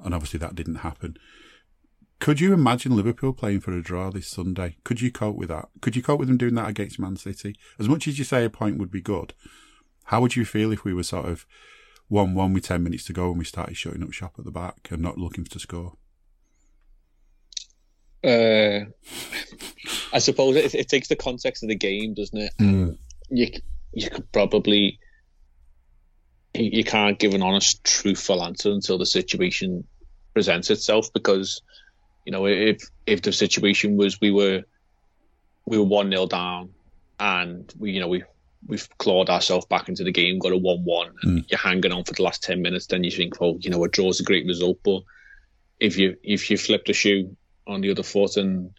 [0.04, 1.18] And obviously, that didn't happen.
[2.20, 4.78] Could you imagine Liverpool playing for a draw this Sunday?
[4.84, 5.68] Could you cope with that?
[5.82, 7.56] Could you cope with them doing that against Man City?
[7.78, 9.34] As much as you say a point would be good,
[10.06, 11.46] how would you feel if we were sort of
[12.08, 14.52] 1 1 with 10 minutes to go and we started shutting up shop at the
[14.52, 15.98] back and not looking to score?
[18.24, 18.86] Uh,
[20.14, 22.54] I suppose it, it, takes the context of the game, doesn't it?
[22.60, 22.98] Mm.
[23.30, 23.48] You
[23.92, 25.00] you could probably
[26.56, 29.86] you can't give an honest, truthful answer until the situation
[30.34, 31.12] presents itself.
[31.14, 31.62] Because
[32.26, 34.64] you know, if if the situation was we were
[35.66, 36.70] we were one 0 down,
[37.20, 38.24] and we you know we
[38.68, 41.46] we've clawed ourselves back into the game, got a one one, and mm.
[41.50, 43.90] you're hanging on for the last ten minutes, then you think, well, you know, a
[43.90, 45.02] draw's a great result, but
[45.80, 47.36] if you if you flip the shoe
[47.68, 48.72] on the other foot and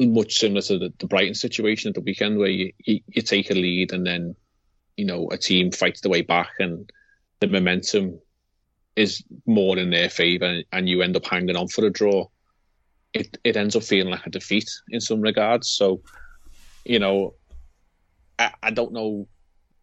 [0.00, 3.50] much similar to the, the Brighton situation at the weekend where you, you, you take
[3.50, 4.36] a lead and then
[4.96, 6.90] you know a team fights the way back and
[7.40, 8.20] the momentum
[8.96, 12.26] is more in their favour and you end up hanging on for a draw.
[13.12, 15.68] It it ends up feeling like a defeat in some regards.
[15.68, 16.02] So
[16.84, 17.34] you know
[18.38, 19.26] I, I don't know.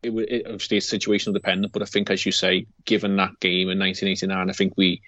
[0.04, 3.70] It, it obviously it's situational dependent but I think as you say given that game
[3.70, 5.02] in 1989 I think we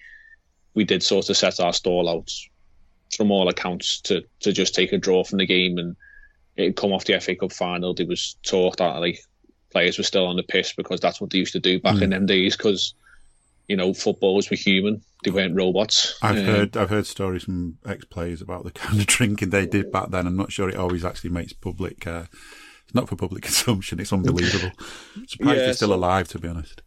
[0.73, 2.31] we did sort of set our stall out
[3.15, 5.95] from all accounts to to just take a draw from the game and
[6.55, 7.93] it come off the FA Cup final.
[7.93, 9.19] There was talk that like
[9.71, 12.03] players were still on the piss because that's what they used to do back mm.
[12.03, 12.57] in them days.
[12.57, 12.93] Because
[13.67, 16.17] you know, footballers were human; they weren't robots.
[16.21, 19.65] I've um, heard I've heard stories from ex players about the kind of drinking they
[19.65, 20.27] did back then.
[20.27, 22.05] I'm not sure it always actually makes public.
[22.07, 22.25] Uh,
[22.83, 23.99] it's not for public consumption.
[23.99, 24.71] It's unbelievable.
[25.27, 26.81] Surprised yeah, they're still so, alive, to be honest.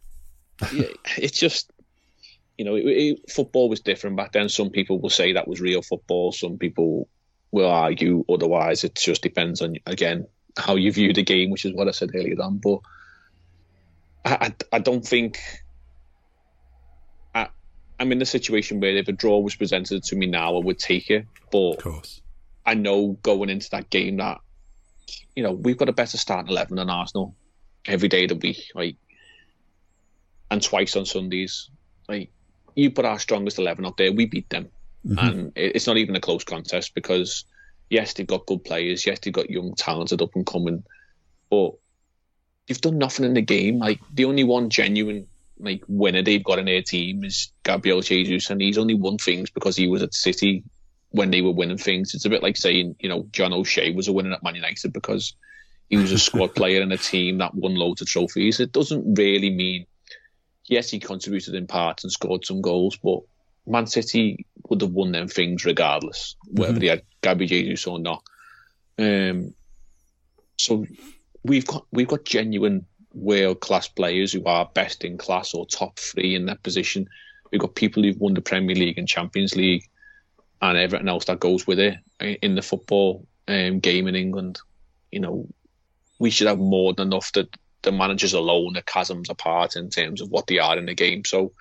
[0.73, 1.70] yeah, it's just
[2.61, 4.47] you know, it, it, football was different back then.
[4.47, 6.31] Some people will say that was real football.
[6.31, 7.09] Some people
[7.49, 8.83] will argue otherwise.
[8.83, 12.11] It just depends on again how you view the game, which is what I said
[12.13, 12.59] earlier on.
[12.59, 12.81] But
[14.23, 15.39] I, I, I don't think
[17.33, 17.47] I,
[17.99, 20.77] I'm in a situation where if a draw was presented to me now, I would
[20.77, 21.25] take it.
[21.51, 22.21] But of course,
[22.63, 24.37] I know going into that game that
[25.35, 27.35] you know we've got a better starting eleven than Arsenal
[27.87, 28.97] every day of the week, like,
[30.51, 31.71] and twice on Sundays,
[32.07, 32.29] like
[32.75, 34.69] you put our strongest 11 up there, we beat them.
[35.05, 35.19] Mm-hmm.
[35.19, 37.45] And it's not even a close contest because,
[37.89, 39.05] yes, they've got good players.
[39.05, 40.83] Yes, they've got young, talented, up and coming.
[41.49, 41.73] But
[42.67, 43.79] they've done nothing in the game.
[43.79, 45.27] Like, the only one genuine
[45.61, 49.49] like winner they've got in their team is Gabriel Jesus, and he's only won things
[49.49, 50.63] because he was at City
[51.11, 52.13] when they were winning things.
[52.13, 54.93] It's a bit like saying, you know, John O'Shea was a winner at Man United
[54.93, 55.33] because
[55.89, 58.59] he was a squad player in a team that won loads of trophies.
[58.59, 59.85] It doesn't really mean
[60.71, 63.19] yes, he contributed in part and scored some goals, but
[63.67, 66.79] Man City would have won them things regardless, whether mm-hmm.
[66.79, 68.23] they had Gabby Jesus or not.
[68.97, 69.53] Um,
[70.57, 70.85] so
[71.43, 75.99] we've got we've got genuine world class players who are best in class or top
[75.99, 77.07] three in that position.
[77.51, 79.89] We've got people who've won the Premier League and Champions League
[80.61, 84.59] and everything else that goes with it in the football um, game in England.
[85.11, 85.47] You know,
[86.17, 87.49] we should have more than enough to
[87.83, 91.23] the managers alone are chasms apart in terms of what they are in the game.
[91.25, 91.53] So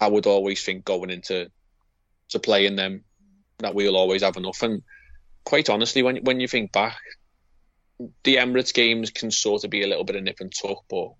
[0.00, 1.50] I would always think going into
[2.30, 3.04] to playing them
[3.58, 4.62] that we'll always have enough.
[4.62, 4.82] And
[5.44, 6.98] quite honestly, when when you think back,
[8.22, 11.12] the Emirates games can sort of be a little bit of nip and tuck, but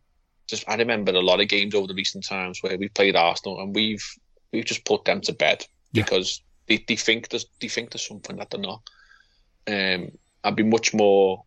[0.48, 3.60] just I remember a lot of games over the recent times where we played Arsenal
[3.60, 4.04] and we've
[4.52, 6.02] we've just put them to bed yeah.
[6.02, 8.82] because they, they think there's they think there's something that they're not.
[9.66, 10.12] Um,
[10.42, 11.44] I'd be much more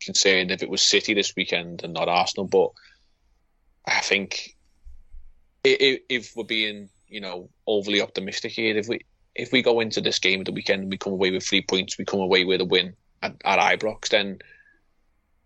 [0.00, 2.46] concerned if it was City this weekend and not Arsenal.
[2.46, 2.70] But
[3.86, 4.56] I think
[5.64, 9.00] if, if we're being, you know, overly optimistic here, if we
[9.34, 11.62] if we go into this game at the weekend and we come away with three
[11.62, 14.38] points, we come away with a win at, at Ibrox, then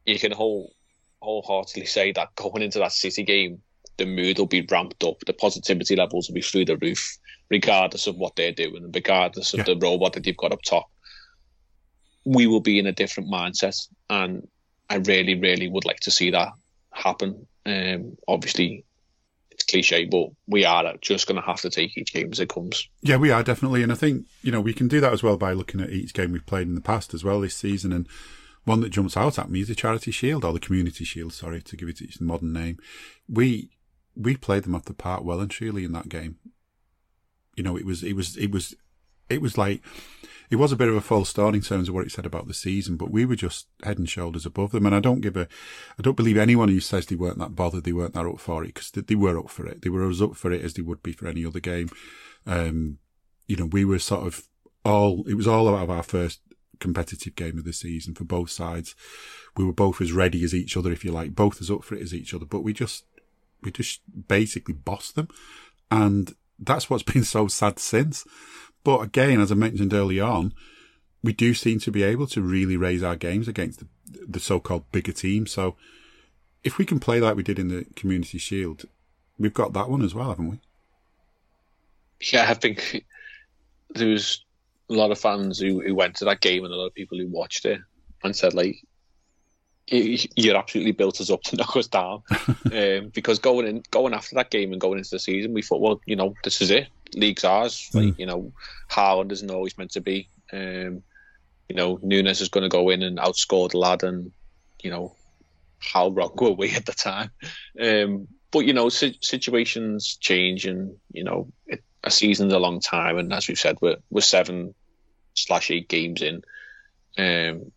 [0.07, 0.75] you can whole
[1.21, 3.63] wholeheartedly say that going into that City game,
[3.97, 7.19] the mood will be ramped up, the positivity levels will be through the roof,
[7.51, 9.65] regardless of what they're doing, regardless of yeah.
[9.65, 10.91] the robot that they've got up top
[12.25, 14.47] we will be in a different mindset, and
[14.89, 16.53] I really, really would like to see that
[16.91, 17.47] happen.
[17.67, 18.85] Um, obviously,
[19.51, 22.49] it's cliche, but we are just going to have to take each game as it
[22.49, 22.89] comes.
[23.03, 25.37] Yeah, we are definitely, and I think you know we can do that as well
[25.37, 28.09] by looking at each game we've played in the past as well this season, and
[28.65, 31.33] one that jumps out at me is the Charity Shield or the Community Shield.
[31.33, 32.79] Sorry to give it its modern name.
[33.29, 33.71] We
[34.17, 36.37] we played them off the park well and truly in that game.
[37.57, 38.75] You know, it was it was it was
[39.29, 39.83] it was like
[40.55, 42.47] it was a bit of a false start in terms of what it said about
[42.47, 44.87] the season, but we were just head and shoulders above them.
[44.87, 45.49] And I don't give a,
[45.99, 48.63] I don't believe anyone who says they weren't that bothered, they weren't that up for
[48.63, 49.83] it because they were up for it.
[49.83, 51.89] They were as up for it as they would be for any other game.
[52.47, 52.99] Um,
[53.49, 54.47] you know, we were sort of
[54.85, 56.41] all, it was all about our first
[56.79, 58.95] competitive game of the season for both sides.
[59.57, 61.97] We were both as ready as each other, if you like, both as up for
[61.97, 63.07] it as each other, but we just,
[63.61, 65.27] we just basically bossed them.
[65.91, 68.25] And that's what's been so sad since.
[68.85, 70.53] But again, as I mentioned early on,
[71.23, 73.87] we do seem to be able to really raise our games against the,
[74.29, 75.47] the so-called bigger team.
[75.47, 75.75] So
[76.63, 78.85] if we can play like we did in the Community Shield,
[79.39, 80.61] we've got that one as well, haven't we?
[82.21, 83.05] Yeah, I think
[83.91, 84.45] there was
[84.91, 87.19] a lot of fans who, who went to that game and a lot of people
[87.19, 87.81] who watched it
[88.23, 88.77] and said like,
[89.89, 92.23] "You're absolutely built us up to knock us down."
[92.73, 95.81] um, because going in, going after that game and going into the season, we thought,
[95.81, 96.89] well, you know, this is it.
[97.15, 97.91] League's ours.
[97.93, 98.07] Mm.
[98.07, 98.53] Like, you know,
[98.91, 100.29] Haaland isn't always meant to be.
[100.53, 101.03] Um,
[101.69, 104.33] you know, Núñez is going to go in and outscore the lad, and
[104.83, 105.15] you know,
[105.79, 107.31] how wrong were we at the time?
[107.81, 112.81] Um, but you know, si- situations change, and you know, it, a season's a long
[112.81, 114.75] time, and as we've said, we're we're seven
[115.35, 116.43] slash eight games in.
[117.17, 117.73] Um,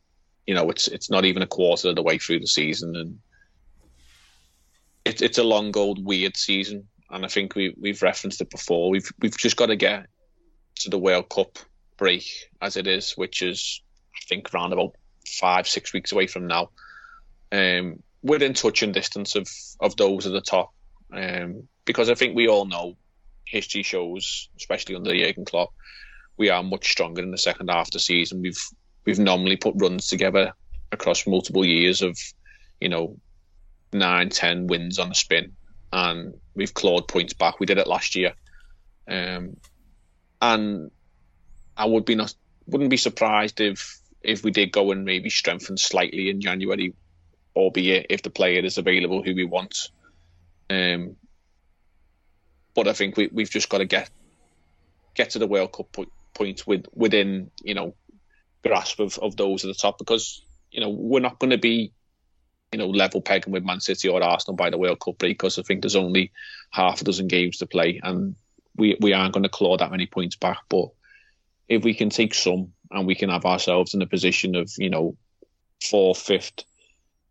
[0.46, 3.20] you know, it's it's not even a quarter of the way through the season, and
[5.06, 6.88] it's it's a long, old, weird season.
[7.10, 8.89] And I think we we've referenced it before.
[8.89, 10.08] We've we've just got to get
[10.80, 11.58] to the World Cup
[11.97, 12.26] break
[12.62, 13.82] as it is, which is
[14.16, 14.95] I think around about
[15.28, 16.70] five six weeks away from now.
[17.51, 19.47] Um, within touching distance of
[19.80, 20.74] of those at the top,
[21.14, 22.97] um, because I think we all know
[23.45, 25.74] history shows, especially under Jurgen Klopp,
[26.38, 28.41] we are much stronger in the second half of the season.
[28.41, 28.62] We've
[29.05, 30.53] we've normally put runs together
[30.91, 32.18] across multiple years of,
[32.80, 33.18] you know,
[33.93, 35.53] nine, ten wins on the spin,
[35.91, 37.60] and we've clawed points back.
[37.60, 38.34] We did it last year,
[39.08, 39.55] um,
[40.41, 40.91] and
[41.78, 42.34] I would be not
[42.66, 46.93] wouldn't be surprised if if we did go and maybe strengthen slightly in January,
[47.55, 49.89] albeit if the player is available who we want.
[50.70, 51.16] Um,
[52.76, 54.10] but I think we we've just got to get
[55.16, 55.95] get to the World Cup
[56.34, 57.95] point with within you know
[58.64, 61.93] grasp of, of those at the top because you know we're not going to be
[62.72, 65.57] you know level pegging with Man City or Arsenal by the World Cup break because
[65.57, 66.32] I think there's only
[66.72, 68.36] half a dozen games to play and
[68.76, 70.59] we we aren't going to claw that many points back.
[70.70, 70.89] But
[71.68, 74.89] if we can take some and we can have ourselves in a position of you
[74.89, 75.18] know
[75.82, 76.63] fourth, fifth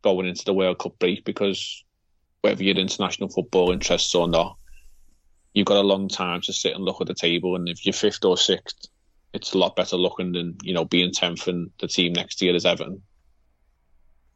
[0.02, 1.84] going into the World Cup break because
[2.42, 4.56] whether you're international football interests or not,
[5.54, 7.56] you've got a long time to sit and look at the table.
[7.56, 8.86] And if you're fifth or sixth,
[9.32, 12.54] it's a lot better looking than you know being tenth and the team next year
[12.54, 13.02] is Everton.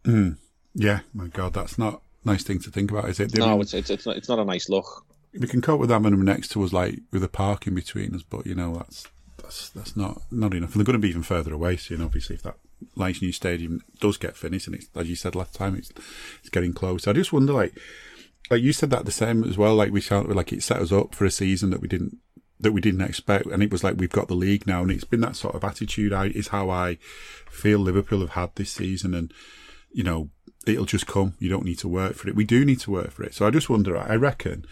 [0.04, 0.38] Mm.
[0.74, 3.36] Yeah, my God, that's not a nice thing to think about, is it?
[3.36, 5.06] no, it's, it's it's not, it's not a nice look.
[5.32, 8.14] We can cope with having them next to us, like with a park in between
[8.14, 9.06] us, but you know that's
[9.36, 10.72] that's that's not not enough.
[10.72, 12.02] And they're going to be even further away soon.
[12.02, 12.56] Obviously, if that
[12.96, 15.90] nice new stadium does get finished, and it's as you said last time, it's
[16.40, 17.06] it's getting close.
[17.06, 17.78] I just wonder, like
[18.50, 19.74] like you said that the same as well.
[19.74, 22.18] Like we felt like it set us up for a season that we didn't
[22.58, 25.04] that we didn't expect, and it was like we've got the league now, and it's
[25.04, 26.12] been that sort of attitude.
[26.12, 26.96] I is how I
[27.48, 29.32] feel Liverpool have had this season, and
[29.92, 30.30] you know
[30.66, 31.34] it'll just come.
[31.38, 32.36] You don't need to work for it.
[32.36, 33.34] We do need to work for it.
[33.34, 33.96] So I just wonder.
[33.96, 34.64] I reckon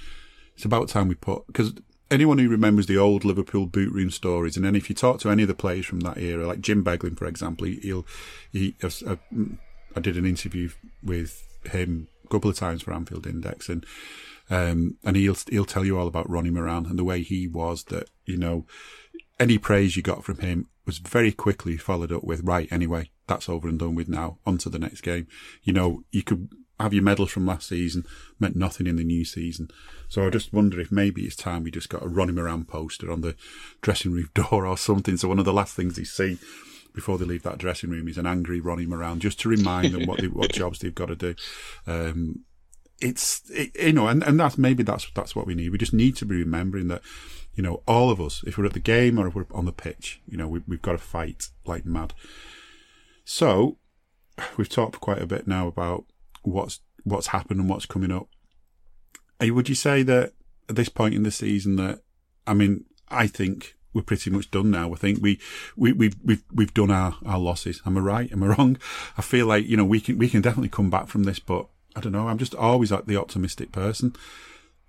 [0.55, 1.73] it's about time we put because
[2.11, 5.31] anyone who remembers the old Liverpool boot room stories, and then if you talk to
[5.31, 8.07] any of the players from that era, like Jim Beglin, for example, he'll
[8.53, 8.75] he.
[8.83, 9.19] I,
[9.97, 10.71] I did an interview
[11.03, 13.85] with him a couple of times for Anfield Index, and
[14.51, 17.85] um, and he'll he'll tell you all about Ronnie Moran and the way he was.
[17.85, 18.67] That you know,
[19.41, 22.69] any praise you got from him was very quickly followed up with right.
[22.71, 24.39] Anyway, that's over and done with now.
[24.47, 25.27] On to the next game.
[25.63, 26.49] You know, you could
[26.81, 28.07] have your medals from last season
[28.39, 29.69] meant nothing in the new season.
[30.09, 33.11] So I just wonder if maybe it's time we just got a Ronnie Moran poster
[33.11, 33.35] on the
[33.81, 35.17] dressing room door or something.
[35.17, 36.39] So one of the last things they see
[36.95, 40.07] before they leave that dressing room is an angry Ronnie Moran, just to remind them
[40.07, 41.35] what they, what jobs they've got to do.
[41.87, 42.45] Um,
[43.01, 45.71] it's it, you know, and, and that's maybe that's that's what we need.
[45.71, 47.03] We just need to be remembering that,
[47.59, 49.73] you know, all of us, if we're at the game or if we're on the
[49.73, 52.15] pitch, you know, we, we've got to fight like mad.
[53.25, 53.79] So,
[54.57, 56.05] we've talked quite a bit now about
[56.43, 58.29] what's what's happened and what's coming up.
[59.41, 60.35] Would you say that
[60.69, 62.03] at this point in the season that
[62.47, 64.93] I mean, I think we're pretty much done now.
[64.93, 65.41] I think we,
[65.77, 67.83] we, we've, we've, we've done our, our losses.
[67.85, 68.31] Am I right?
[68.31, 68.79] Am I wrong?
[69.17, 71.67] I feel like, you know, we can, we can definitely come back from this, but
[71.97, 72.29] I don't know.
[72.29, 74.15] I'm just always like the optimistic person.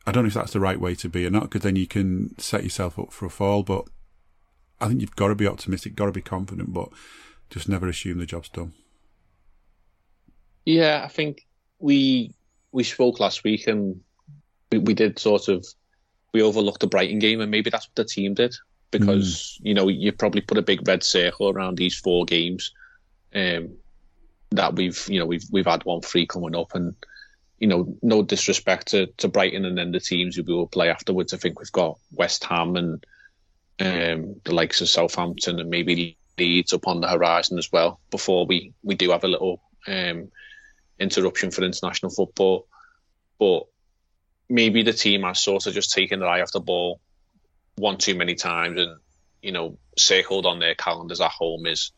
[0.06, 1.88] I don't know if that's the right way to be or not, because then you
[1.88, 3.64] can set yourself up for a fall.
[3.64, 3.86] But
[4.80, 6.90] I think you've got to be optimistic, got to be confident, but
[7.50, 8.74] just never assume the job's done.
[10.66, 11.46] Yeah, I think
[11.80, 12.34] we
[12.72, 14.02] we spoke last week and
[14.72, 15.66] we, we did sort of
[16.34, 18.56] we overlooked the Brighton game and maybe that's what the team did
[18.92, 19.66] because mm.
[19.68, 22.74] you know you probably put a big red circle around these four games
[23.34, 23.76] um,
[24.52, 26.96] that we've you know we've we've had one free coming up and
[27.60, 30.90] you know no disrespect to, to Brighton and then the teams who we will play
[30.90, 31.34] afterwards.
[31.34, 33.06] I think we've got West Ham and
[33.80, 38.46] um, the likes of Southampton and maybe Leeds up on the horizon as well before
[38.46, 40.30] we we do have a little um,
[41.00, 42.66] interruption for international football.
[43.38, 43.64] But
[44.50, 47.02] maybe the team has sort of just taken their eye off the ball
[47.76, 49.00] one too many times and
[49.42, 51.92] you know circled on their calendars at home is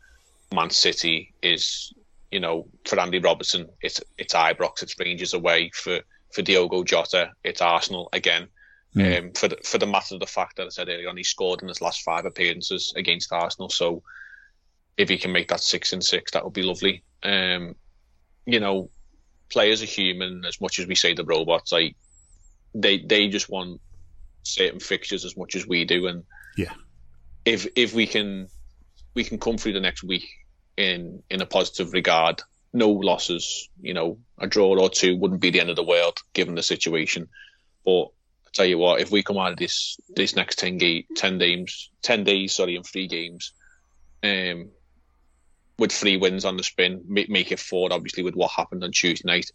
[0.53, 1.93] Man City is
[2.31, 5.71] you know for Andy Robertson it's it's Ibrox it's Rangers away.
[5.73, 5.99] For
[6.33, 8.47] for Diogo Jota it's Arsenal again.
[8.95, 9.19] Mm.
[9.19, 11.23] um, for the, for the matter of the fact that I said earlier on he
[11.23, 13.69] scored in his last five appearances against Arsenal.
[13.69, 14.03] So
[14.97, 17.03] if he can make that six and six that would be lovely.
[17.23, 17.75] Um,
[18.45, 18.89] you know
[19.49, 20.43] players are human.
[20.45, 21.95] As much as we say the robots like
[22.73, 23.81] they they just want
[24.43, 26.23] certain fixtures as much as we do, and
[26.57, 26.73] yeah,
[27.45, 28.47] if if we can
[29.13, 30.27] we can come through the next week
[30.77, 32.41] in in a positive regard,
[32.73, 36.19] no losses, you know, a draw or two wouldn't be the end of the world
[36.33, 37.27] given the situation.
[37.85, 41.07] But I tell you what, if we come out of this this next 10, ga-
[41.15, 43.53] 10 games, ten days, sorry, in three games,
[44.23, 44.69] um,
[45.77, 48.91] with three wins on the spin, make, make it four, obviously, with what happened on
[48.91, 49.51] Tuesday night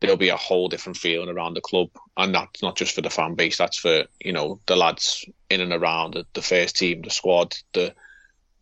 [0.00, 3.10] there'll be a whole different feeling around the club, and that's not just for the
[3.10, 3.58] fan base.
[3.58, 7.56] That's for you know the lads in and around the, the first team, the squad,
[7.72, 7.94] the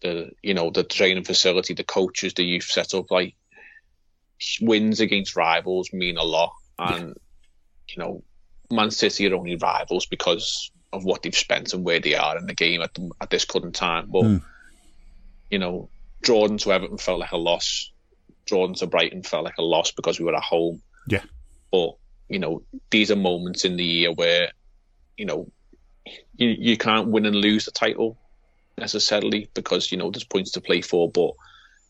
[0.03, 3.11] the you know the training facility, the coaches, the youth setup.
[3.11, 3.35] Like
[4.61, 7.15] wins against rivals mean a lot, and yeah.
[7.89, 8.23] you know
[8.71, 12.47] Man City are only rivals because of what they've spent and where they are in
[12.47, 14.09] the game at the, at this current time.
[14.11, 14.43] But mm.
[15.51, 15.89] you know,
[16.25, 17.91] Jordan to Everton felt like a loss.
[18.47, 20.81] Jordan to Brighton felt like a loss because we were at home.
[21.09, 21.23] Yeah.
[21.73, 21.97] But,
[22.29, 24.53] you know, these are moments in the year where,
[25.17, 25.51] you know,
[26.37, 28.17] you, you can't win and lose the title
[28.79, 31.33] necessarily because, you know, there's points to play for, but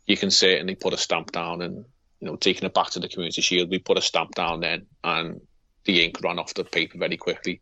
[0.07, 1.84] you can certainly put a stamp down and,
[2.20, 4.87] you know, taking it back to the Community Shield, we put a stamp down then
[5.03, 5.41] and
[5.84, 7.61] the ink ran off the paper very quickly.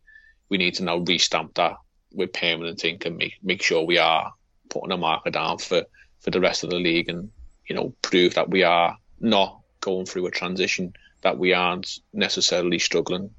[0.48, 1.76] We need to now restamp that
[2.12, 4.32] with permanent ink and make, make sure we are
[4.68, 5.82] putting a marker down for,
[6.20, 7.30] for the rest of the league and,
[7.66, 12.78] you know, prove that we are not going through a transition that we aren't necessarily
[12.78, 13.30] struggling,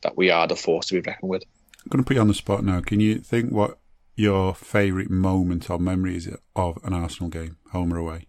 [0.00, 1.44] that we are the force to be reckoned with.
[1.84, 2.80] I'm going to put you on the spot now.
[2.80, 3.78] Can you think what
[4.16, 8.26] your favourite moment or memories of an Arsenal game, home or away?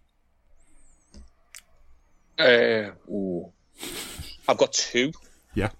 [2.38, 3.52] Uh, ooh.
[4.48, 5.12] I've got two.
[5.54, 5.70] Yeah.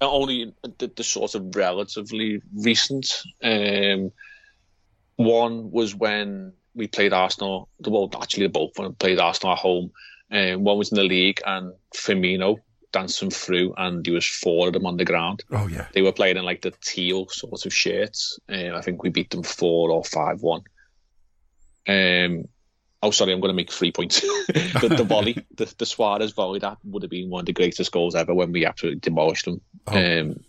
[0.00, 3.22] Only the, the sort of relatively recent.
[3.42, 4.12] Um,
[5.16, 7.68] one was when we played Arsenal.
[7.80, 9.90] The well, actually, both when we played Arsenal at home
[10.30, 12.58] um, one was in the league, and Firmino
[12.92, 15.44] them through, and there was four of them on the ground.
[15.50, 18.38] Oh yeah, they were playing in like the teal sort of shirts.
[18.48, 20.62] Um, I think we beat them four or five one.
[21.86, 22.48] Um,
[23.02, 24.20] oh sorry, I'm going to make three points.
[24.48, 27.92] the, the volley, the, the Suarez volley, that would have been one of the greatest
[27.92, 29.60] goals ever when we absolutely demolished them.
[29.86, 29.96] Oh.
[29.96, 30.40] Um,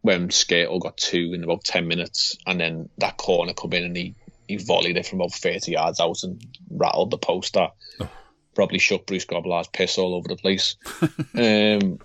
[0.00, 3.96] when Skrtel got two in about ten minutes, and then that corner come in and
[3.96, 4.14] he
[4.48, 7.54] he volleyed it from about thirty yards out and rattled the post.
[7.54, 8.08] That oh
[8.54, 10.76] probably shook Bruce Grobbelaar's piss all over the place.
[11.34, 11.98] um,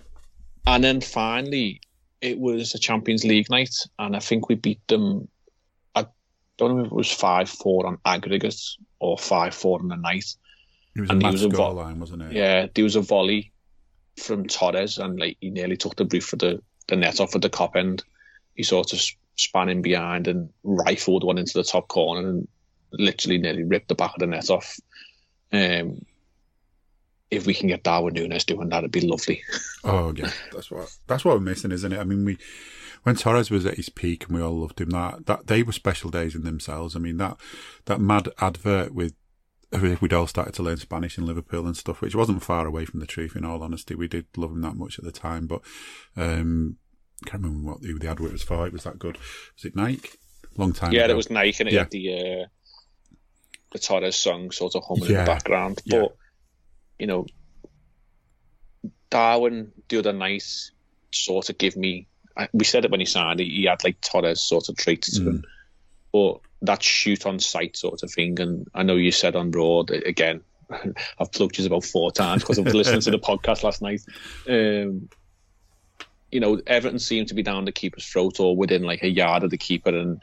[0.66, 1.82] and then finally,
[2.22, 5.28] it was a Champions League night, and I think we beat them.
[5.95, 6.06] I
[6.58, 8.62] don't know if it was five four on aggregate
[9.00, 10.36] or five four on the night.
[10.95, 12.32] It was and a was a vo- line, wasn't it?
[12.34, 13.52] Yeah, there was a volley
[14.18, 17.41] from Torres, and like he nearly took the roof for the, the net off at
[17.41, 18.04] the Kop end.
[18.56, 19.02] He sort of
[19.36, 22.48] span in behind and rifled one into the top corner and
[22.91, 24.80] literally nearly ripped the back of the net off.
[25.54, 26.02] Um,
[27.30, 29.44] if we can get Darwin Núñez doing that, it'd be lovely.
[29.84, 32.00] oh yeah, that's what that's what we're missing, isn't it?
[32.00, 32.38] I mean, we
[33.04, 35.72] when Torres was at his peak and we all loved him, that that they were
[35.72, 36.96] special days in themselves.
[36.96, 37.38] I mean that
[37.86, 39.14] that mad advert with
[39.72, 42.86] if we'd all started to learn Spanish in Liverpool and stuff, which wasn't far away
[42.86, 43.36] from the truth.
[43.36, 45.62] In all honesty, we did love him that much at the time, but
[46.16, 46.78] um,
[47.26, 48.66] I can't remember what the, the advert was for.
[48.66, 49.18] It was that good.
[49.56, 50.12] Was it Nike?
[50.56, 50.94] Long time.
[50.94, 51.14] Yeah, ago.
[51.14, 51.80] it was Nike, and it yeah.
[51.80, 52.46] had the uh,
[53.74, 55.20] the Torres song sort of humming yeah.
[55.20, 55.96] in the background, but.
[55.98, 56.08] Yeah
[57.00, 57.26] you know,
[59.10, 60.72] Darwin the other night
[61.12, 62.08] sort of give me.
[62.54, 63.39] We said it when he signed.
[63.39, 65.28] He had like Torres sort of traits to mm.
[65.28, 65.43] him,
[66.12, 68.39] but that shoot on sight sort of thing.
[68.39, 70.41] And I know you said on road again.
[71.20, 74.02] I've plugged you about four times because I was listening to the podcast last night.
[74.50, 75.10] Um,
[76.30, 79.43] you know, Everton seemed to be down the keeper's throat or within like a yard
[79.43, 80.22] of the keeper, and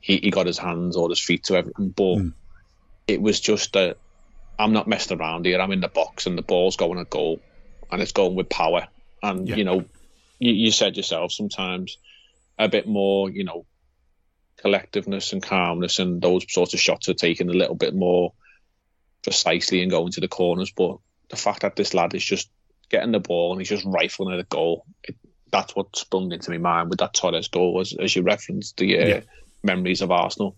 [0.00, 1.88] he, he got his hands or his feet to Everton.
[1.88, 2.32] But mm.
[3.06, 3.96] it was just a
[4.58, 5.60] I'm not messing around here.
[5.60, 7.40] I'm in the box and the ball's going a goal
[7.90, 8.88] and it's going with power.
[9.22, 9.56] And, yeah.
[9.56, 9.84] you know,
[10.38, 11.98] you, you said yourself sometimes
[12.58, 13.66] a bit more, you know,
[14.64, 18.32] collectiveness and calmness and those sorts of shots are taken a little bit more
[19.22, 20.70] precisely and going to the corners.
[20.70, 20.98] But
[21.28, 22.48] the fact that this lad is just
[22.88, 25.16] getting the ball and he's just rifling at a goal, it,
[25.50, 28.98] that's what sprung into my mind with that Torres goal, as, as you referenced the
[28.98, 29.20] uh, yeah.
[29.62, 30.56] memories of Arsenal.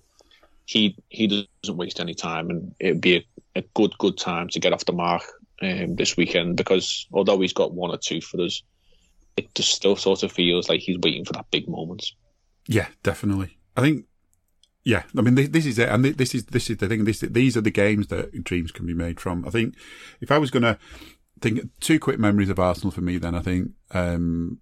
[0.64, 3.24] He he doesn't waste any time, and it'd be a,
[3.56, 5.22] a good good time to get off the mark
[5.62, 8.62] um, this weekend because although he's got one or two for us,
[9.36, 12.04] it just still sort of feels like he's waiting for that big moment.
[12.66, 13.58] Yeah, definitely.
[13.76, 14.04] I think.
[14.84, 17.04] Yeah, I mean, this, this is it, and this is this is the thing.
[17.04, 19.44] This these are the games that dreams can be made from.
[19.46, 19.74] I think
[20.20, 20.78] if I was going to
[21.40, 24.60] think two quick memories of Arsenal for me, then I think um,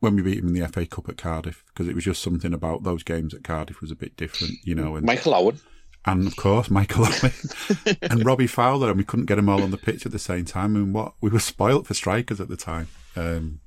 [0.00, 2.52] when we beat him in the FA Cup at Cardiff, because it was just something
[2.52, 4.96] about those games at Cardiff was a bit different, you know.
[4.96, 5.60] And Michael Owen
[6.06, 7.32] and of course Michael Owen
[8.02, 10.44] and Robbie Fowler, and we couldn't get them all on the pitch at the same
[10.44, 10.76] time.
[10.76, 12.88] And what we were spoilt for strikers at the time.
[13.16, 13.60] Um,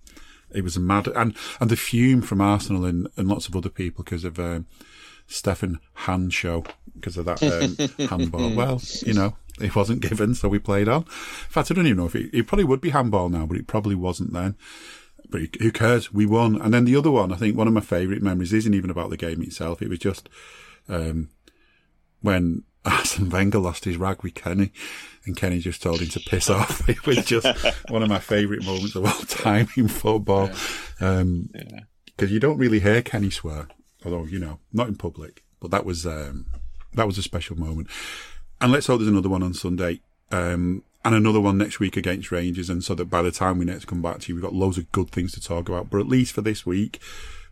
[0.51, 3.69] it was a mad and and the fume from Arsenal and, and lots of other
[3.69, 4.65] people because of um,
[5.27, 6.63] Stefan Hand show
[6.95, 8.55] because of that um, handball.
[8.55, 11.03] Well, you know, it wasn't given, so we played on.
[11.03, 13.57] In fact, I don't even know if it, it probably would be handball now, but
[13.57, 14.55] it probably wasn't then.
[15.29, 16.11] But who cares?
[16.11, 16.59] We won.
[16.59, 19.11] And then the other one, I think one of my favourite memories isn't even about
[19.11, 19.81] the game itself.
[19.81, 20.27] It was just
[20.87, 21.29] um,
[22.21, 24.71] when Arsene Wenger lost his rag with Kenny,
[25.25, 26.87] and Kenny just told him to piss off.
[26.89, 27.47] It was just
[27.89, 30.47] one of my favourite moments of all time in football.
[30.47, 32.25] Because um, yeah.
[32.25, 33.67] you don't really hear Kenny swear,
[34.03, 35.43] although you know, not in public.
[35.59, 36.45] But that was um,
[36.93, 37.89] that was a special moment.
[38.61, 40.01] And let's hope there's another one on Sunday.
[40.31, 42.69] Um, and another one next week against Rangers.
[42.69, 44.77] And so that by the time we next come back to you, we've got loads
[44.77, 45.89] of good things to talk about.
[45.89, 46.99] But at least for this week,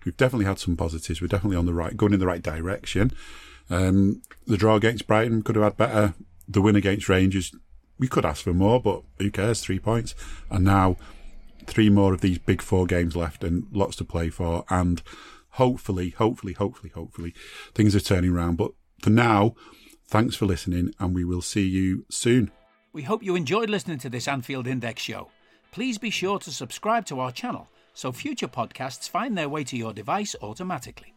[0.03, 1.22] we've definitely had some positives.
[1.22, 3.11] We're definitely on the right, going in the right direction.
[3.70, 6.13] Um, the draw against Brighton could have had better.
[6.47, 7.53] The win against Rangers,
[7.99, 9.61] we could ask for more, but who cares?
[9.61, 10.15] Three points.
[10.49, 10.97] And now
[11.65, 14.63] three more of these big four games left and lots to play for.
[14.70, 15.01] And
[15.51, 17.34] hopefully, hopefully, hopefully, hopefully
[17.74, 18.55] things are turning around.
[18.55, 19.55] But for now,
[20.07, 22.51] thanks for listening and we will see you soon.
[22.93, 25.30] We hope you enjoyed listening to this Anfield Index show.
[25.72, 29.76] Please be sure to subscribe to our channel so future podcasts find their way to
[29.76, 31.16] your device automatically.